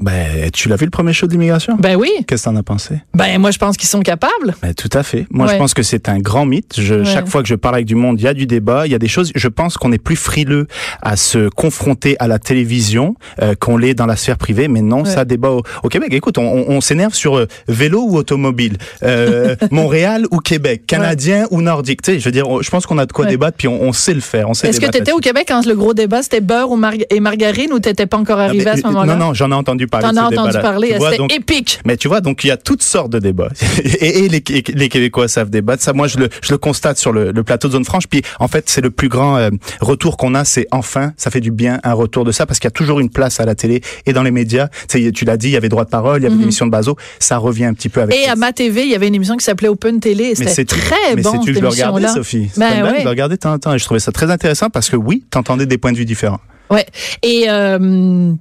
Ben, 0.00 0.50
tu 0.50 0.68
l'as 0.68 0.76
vu 0.76 0.86
le 0.86 0.90
premier 0.90 1.12
show 1.12 1.26
de 1.26 1.32
l'immigration? 1.32 1.76
Ben 1.78 1.96
oui. 1.96 2.10
Qu'est-ce 2.26 2.44
que 2.44 2.48
t'en 2.50 2.56
as 2.56 2.62
pensé? 2.62 2.96
Ben 3.14 3.38
moi, 3.38 3.50
je 3.50 3.58
pense 3.58 3.76
qu'ils 3.76 3.88
sont 3.88 4.00
capables. 4.00 4.54
Ben, 4.62 4.72
tout 4.74 4.88
à 4.94 5.02
fait. 5.02 5.26
Moi, 5.30 5.46
Ouais. 5.46 5.52
je 5.52 5.58
pense 5.58 5.74
que 5.74 5.82
c'est 5.82 6.08
un 6.08 6.18
grand 6.18 6.46
mythe. 6.46 6.80
Je, 6.80 6.94
Ouais. 6.94 7.04
Chaque 7.04 7.28
fois 7.28 7.42
que 7.42 7.48
je 7.48 7.54
parle 7.54 7.74
avec 7.76 7.86
du 7.86 7.94
monde, 7.94 8.18
il 8.20 8.24
y 8.24 8.26
a 8.26 8.34
du 8.34 8.46
débat, 8.46 8.86
il 8.86 8.92
y 8.92 8.94
a 8.94 8.98
des 8.98 9.06
choses. 9.08 9.30
Je 9.34 9.48
pense 9.48 9.76
qu'on 9.76 9.92
est 9.92 9.98
plus 10.02 10.16
frileux 10.16 10.66
à 11.02 11.16
se 11.16 11.48
confronter 11.50 12.16
à 12.20 12.26
la 12.26 12.38
télévision 12.38 13.14
euh, 13.42 13.54
qu'on 13.54 13.76
l'est 13.76 13.94
dans 13.94 14.06
la 14.06 14.16
sphère 14.16 14.38
privée. 14.38 14.66
Mais 14.66 14.80
non, 14.80 15.02
Ouais. 15.04 15.10
ça 15.10 15.24
débat 15.24 15.50
au, 15.50 15.62
au 15.82 15.88
Québec. 15.88 16.08
Écoute, 16.12 16.38
on, 16.38 16.42
on- 16.42 16.70
on 16.70 16.80
s'énerve 16.80 17.14
sur 17.14 17.36
euh, 17.38 17.46
vélo 17.68 18.02
ou 18.02 18.16
automobile, 18.16 18.78
euh, 19.02 19.54
Montréal 19.70 20.24
ou 20.30 20.38
Québec, 20.38 20.84
Canadien 20.86 21.46
ou 21.50 21.60
Nordique? 21.60 22.02
Tu 22.02 22.12
sais, 22.14 22.18
je 22.18 22.24
veux 22.24 22.32
dire, 22.32 22.46
je 22.62 22.70
pense 22.70 22.86
qu'on 22.86 22.98
a 22.98 23.06
de 23.06 23.12
quoi 23.12 23.26
débattre, 23.26 23.56
puis 23.58 23.68
on, 23.68 23.80
on 23.82 23.92
sait 23.92 24.14
le 24.14 24.20
faire. 24.20 24.48
On 24.48 24.54
sait 24.54 24.68
Est-ce 24.68 24.78
que 24.80 24.86
débattre 24.86 24.96
tu 24.98 25.02
étais 25.02 25.12
au. 25.12 25.18
Québec 25.18 25.44
quand 25.48 25.64
le 25.66 25.74
gros 25.76 25.94
débat, 25.94 26.22
c'était 26.22 26.40
beurre 26.40 26.70
ou 26.70 26.80
et 27.10 27.20
margarine 27.20 27.72
ou 27.72 27.78
t'étais 27.78 28.06
pas 28.06 28.16
encore 28.16 28.38
Ah, 28.40 28.44
arrivé 28.46 28.64
mais, 28.64 28.70
à 28.70 28.76
ce 28.76 28.80
euh, 28.84 28.90
moment-là? 28.90 29.14
Non, 29.16 29.26
non, 29.26 29.34
j'en 29.34 29.50
ai 29.50 29.54
entendu 29.54 29.81
parler. 29.86 30.08
T'en 30.08 30.30
de 30.30 30.36
entendu 30.36 30.58
parler. 30.60 30.96
Tu 30.98 31.10
C'était 31.10 31.34
épique. 31.34 31.80
Mais 31.84 31.96
tu 31.96 32.08
vois, 32.08 32.20
donc 32.20 32.44
il 32.44 32.48
y 32.48 32.50
a 32.50 32.56
toutes 32.56 32.82
sortes 32.82 33.10
de 33.10 33.18
débats. 33.18 33.50
et, 33.84 34.24
et 34.24 34.28
les, 34.28 34.42
les 34.74 34.88
Québécois 34.88 35.28
savent 35.28 35.50
débattre. 35.50 35.82
Ça, 35.82 35.92
moi, 35.92 36.06
je 36.08 36.18
le, 36.18 36.28
je 36.42 36.52
le 36.52 36.58
constate 36.58 36.98
sur 36.98 37.12
le, 37.12 37.32
le 37.32 37.42
plateau 37.42 37.68
de 37.68 37.72
Zone 37.72 37.84
Franche. 37.84 38.06
Puis, 38.08 38.22
en 38.38 38.48
fait, 38.48 38.68
c'est 38.68 38.80
le 38.80 38.90
plus 38.90 39.08
grand 39.08 39.36
euh, 39.36 39.50
retour 39.80 40.16
qu'on 40.16 40.34
a. 40.34 40.44
C'est 40.44 40.66
enfin, 40.70 41.12
ça 41.16 41.30
fait 41.30 41.40
du 41.40 41.50
bien 41.50 41.80
un 41.84 41.92
retour 41.92 42.24
de 42.24 42.32
ça 42.32 42.46
parce 42.46 42.58
qu'il 42.58 42.66
y 42.66 42.72
a 42.72 42.72
toujours 42.72 43.00
une 43.00 43.10
place 43.10 43.40
à 43.40 43.44
la 43.44 43.54
télé 43.54 43.80
et 44.06 44.12
dans 44.12 44.22
les 44.22 44.30
médias. 44.30 44.68
Tu 44.88 45.04
sais, 45.04 45.12
tu 45.12 45.24
l'as 45.24 45.36
dit, 45.36 45.48
il 45.48 45.52
y 45.52 45.56
avait 45.56 45.68
droit 45.68 45.84
de 45.84 45.90
parole, 45.90 46.20
il 46.20 46.24
y 46.24 46.26
avait 46.26 46.36
l'émission 46.36 46.66
de 46.66 46.70
Bazo. 46.70 46.96
Ça 47.18 47.36
revient 47.38 47.64
un 47.64 47.74
petit 47.74 47.88
peu 47.88 48.00
avec. 48.02 48.16
Et 48.16 48.26
à 48.28 48.36
ma 48.36 48.52
TV, 48.52 48.82
il 48.82 48.90
y 48.90 48.94
avait 48.94 49.08
une 49.08 49.14
émission 49.14 49.36
qui 49.36 49.44
s'appelait 49.44 49.68
Open 49.68 50.00
Télé. 50.00 50.30
mais 50.30 50.34
C'était 50.34 50.50
c'est 50.50 50.64
très 50.64 51.14
mais 51.16 51.22
bon, 51.22 51.32
cette 51.32 51.46
que 51.46 51.52
je 51.52 51.60
le 51.60 51.68
regardais. 51.68 52.08
Sophie. 52.08 52.48
C'est 52.52 52.60
Ben 52.60 52.82
ouais. 52.84 52.98
Je 52.98 53.04
le 53.04 53.10
regardais 53.10 53.36
de 53.36 53.40
temps 53.40 53.52
en 53.52 53.58
temps 53.58 53.74
et 53.74 53.78
je 53.78 53.84
trouvais 53.84 54.00
ça 54.00 54.12
très 54.12 54.30
intéressant 54.30 54.70
parce 54.70 54.88
que 54.90 54.96
oui, 54.96 55.24
t'entendais 55.30 55.66
des 55.66 55.78
points 55.78 55.92
de 55.92 55.96
vue 55.98 56.04
différents. 56.04 56.40
Ouais. 56.70 56.86
Et 57.22 57.46
euh, 57.48 58.32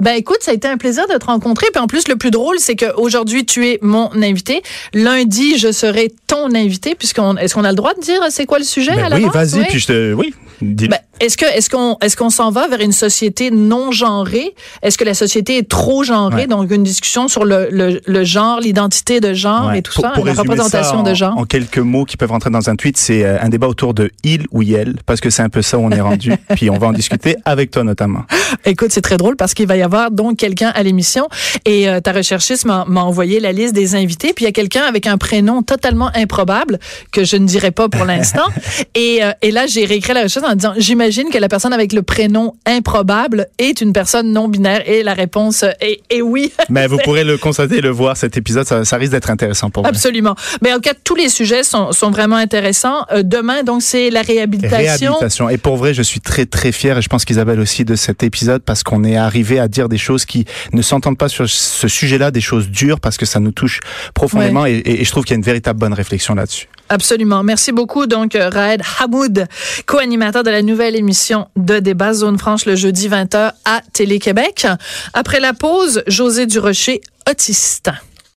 ben 0.00 0.12
écoute, 0.14 0.38
ça 0.40 0.50
a 0.50 0.54
été 0.54 0.66
un 0.68 0.76
plaisir 0.76 1.06
de 1.12 1.16
te 1.18 1.26
rencontrer. 1.26 1.66
Puis 1.72 1.80
en 1.82 1.86
plus, 1.86 2.08
le 2.08 2.16
plus 2.16 2.30
drôle, 2.30 2.56
c'est 2.58 2.76
qu'aujourd'hui, 2.76 3.44
tu 3.46 3.68
es 3.68 3.78
mon 3.82 4.10
invité. 4.22 4.62
Lundi, 4.94 5.58
je 5.58 5.72
serai 5.72 6.12
ton 6.26 6.54
invité, 6.54 6.94
puisqu'on 6.94 7.36
est-ce 7.36 7.54
qu'on 7.54 7.64
a 7.64 7.70
le 7.70 7.76
droit 7.76 7.94
de 7.94 8.00
dire 8.00 8.20
c'est 8.30 8.46
quoi 8.46 8.58
le 8.58 8.64
sujet 8.64 8.92
Ben 8.96 9.12
à 9.12 9.14
oui, 9.16 9.22
l'avance? 9.22 9.34
vas-y, 9.34 9.60
Oui. 9.60 9.66
puis 9.68 9.78
je 9.80 9.86
te, 9.86 10.12
oui, 10.14 10.34
Ben, 10.62 10.98
est-ce 11.20 11.36
que 11.36 11.44
est-ce 11.44 11.70
qu'on 11.70 11.96
est-ce 12.00 12.16
qu'on 12.16 12.30
s'en 12.30 12.50
va 12.50 12.66
vers 12.68 12.80
une 12.80 12.92
société 12.92 13.50
non 13.50 13.92
genrée? 13.92 14.54
Est-ce 14.82 14.98
que 14.98 15.04
la 15.04 15.14
société 15.14 15.58
est 15.58 15.68
trop 15.68 16.02
genrée? 16.02 16.42
Ouais. 16.42 16.46
Donc 16.46 16.70
une 16.70 16.82
discussion 16.82 17.28
sur 17.28 17.44
le, 17.44 17.68
le, 17.70 18.00
le 18.04 18.24
genre, 18.24 18.60
l'identité 18.60 19.20
de 19.20 19.34
genre 19.34 19.66
Ouais. 19.68 19.78
et 19.78 19.82
tout 19.82 19.92
Pour- 19.94 20.04
ça, 20.04 20.10
pour 20.10 20.24
la 20.24 20.32
représentation 20.32 20.98
ça 20.98 21.02
de 21.04 21.10
en- 21.10 21.14
genre. 21.14 21.38
En 21.38 21.44
quelques 21.44 21.78
mots 21.78 22.04
qui 22.04 22.16
peuvent 22.16 22.30
rentrer 22.30 22.50
dans 22.50 22.68
un 22.70 22.76
tweet, 22.76 22.96
c'est 22.96 23.24
euh, 23.24 23.38
un 23.40 23.48
débat 23.48 23.68
autour 23.68 23.94
de 23.94 24.10
il 24.24 24.46
ou 24.50 24.62
yel, 24.62 24.96
parce 25.06 25.20
que 25.20 25.30
c'est 25.30 25.42
un 25.42 25.48
peu 25.48 25.62
ça 25.62 25.78
où 25.78 25.82
on 25.82 25.90
est 25.90 26.00
rendu. 26.00 26.32
Puis 26.56 26.70
on 26.70 26.78
va 26.78 26.88
en 26.88 26.92
discuter 26.92 27.36
avec 27.44 27.70
toi 27.70 27.84
notamment. 27.84 28.22
Écoute, 28.64 28.88
c'est 28.90 29.00
très 29.02 29.16
drôle 29.16 29.36
parce 29.36 29.54
qu'il 29.54 29.66
va 29.66 29.76
y 29.76 29.82
avoir 29.82 30.10
donc 30.10 30.36
quelqu'un 30.38 30.72
à 30.74 30.82
l'émission 30.82 31.28
et 31.64 31.88
euh, 31.88 32.00
ta 32.00 32.12
recherchiste 32.12 32.64
m'a 32.64 32.84
m'a 32.86 33.02
envoyé 33.02 33.40
la 33.40 33.52
liste 33.52 33.74
des 33.74 33.94
invités. 33.94 34.32
Puis 34.32 34.44
il 34.44 34.48
y 34.48 34.48
a 34.48 34.52
quelqu'un 34.52 34.82
avec 34.84 35.06
un 35.06 35.18
prénom 35.18 35.62
totalement 35.62 36.10
improbable 36.14 36.78
que 37.12 37.24
je 37.24 37.36
ne 37.36 37.46
dirai 37.46 37.70
pas 37.70 37.88
pour 37.88 38.04
l'instant. 38.04 38.44
et, 38.94 39.18
euh, 39.22 39.32
et 39.42 39.50
là, 39.50 39.66
j'ai 39.66 39.84
réécrit 39.84 40.14
la 40.14 40.22
recherche 40.22 40.46
en 40.48 40.54
disant 40.54 40.72
j'imagine 40.76 41.09
que 41.10 41.38
la 41.38 41.48
personne 41.48 41.72
avec 41.72 41.92
le 41.92 42.02
prénom 42.02 42.54
improbable 42.66 43.46
est 43.58 43.80
une 43.80 43.92
personne 43.92 44.32
non 44.32 44.48
binaire. 44.48 44.82
Et 44.88 45.02
la 45.02 45.14
réponse 45.14 45.64
est, 45.80 46.00
est 46.10 46.22
oui. 46.22 46.52
Mais 46.68 46.86
vous 46.86 46.98
pourrez 46.98 47.24
le 47.24 47.36
constater 47.38 47.76
et 47.78 47.80
le 47.80 47.90
voir, 47.90 48.16
cet 48.16 48.36
épisode, 48.36 48.66
ça, 48.66 48.84
ça 48.84 48.96
risque 48.96 49.12
d'être 49.12 49.30
intéressant 49.30 49.70
pour 49.70 49.82
vous. 49.82 49.88
Absolument. 49.88 50.34
Mais 50.62 50.72
en 50.72 50.78
cas, 50.80 50.94
tous 51.04 51.14
les 51.14 51.28
sujets 51.28 51.62
sont, 51.64 51.92
sont 51.92 52.10
vraiment 52.10 52.36
intéressants. 52.36 53.04
Euh, 53.12 53.22
demain, 53.22 53.62
donc, 53.62 53.82
c'est 53.82 54.10
la 54.10 54.22
réhabilitation. 54.22 54.78
Réhabilitation. 55.12 55.48
Et 55.48 55.58
pour 55.58 55.76
vrai, 55.76 55.94
je 55.94 56.02
suis 56.02 56.20
très 56.20 56.46
très 56.46 56.72
fier 56.72 56.96
et 56.98 57.02
je 57.02 57.08
pense 57.08 57.24
qu'Isabelle 57.24 57.60
aussi 57.60 57.84
de 57.84 57.96
cet 57.96 58.22
épisode 58.22 58.62
parce 58.62 58.82
qu'on 58.82 59.04
est 59.04 59.16
arrivé 59.16 59.58
à 59.58 59.68
dire 59.68 59.88
des 59.88 59.98
choses 59.98 60.24
qui 60.24 60.44
ne 60.72 60.82
s'entendent 60.82 61.18
pas 61.18 61.28
sur 61.28 61.48
ce 61.48 61.88
sujet-là, 61.88 62.30
des 62.30 62.40
choses 62.40 62.68
dures 62.68 63.00
parce 63.00 63.16
que 63.16 63.26
ça 63.26 63.40
nous 63.40 63.52
touche 63.52 63.80
profondément 64.14 64.66
et, 64.66 64.72
et- 64.74 65.00
et 65.00 65.04
je 65.04 65.10
trouve 65.10 65.24
qu'il 65.24 65.32
y 65.32 65.36
a 65.36 65.38
une 65.38 65.42
véritable 65.44 65.78
bonne 65.78 65.92
réflexion 65.94 66.34
là-dessus. 66.34 66.68
Absolument. 66.90 67.44
Merci 67.44 67.70
beaucoup. 67.70 68.06
Donc, 68.06 68.34
euh, 68.34 68.50
Raed 68.50 68.82
Hamoud, 68.98 69.46
co-animateur 69.86 70.42
de 70.42 70.50
la 70.50 70.60
nouvelle 70.60 70.96
émission 70.96 71.46
de 71.54 71.78
débat 71.78 72.12
Zone 72.12 72.36
Franche 72.36 72.66
le 72.66 72.74
jeudi 72.74 73.08
20h 73.08 73.52
à 73.64 73.80
Télé-Québec. 73.92 74.66
Après 75.14 75.38
la 75.38 75.54
pause, 75.54 76.02
José 76.08 76.46
Durocher, 76.46 77.00
autiste. 77.30 77.90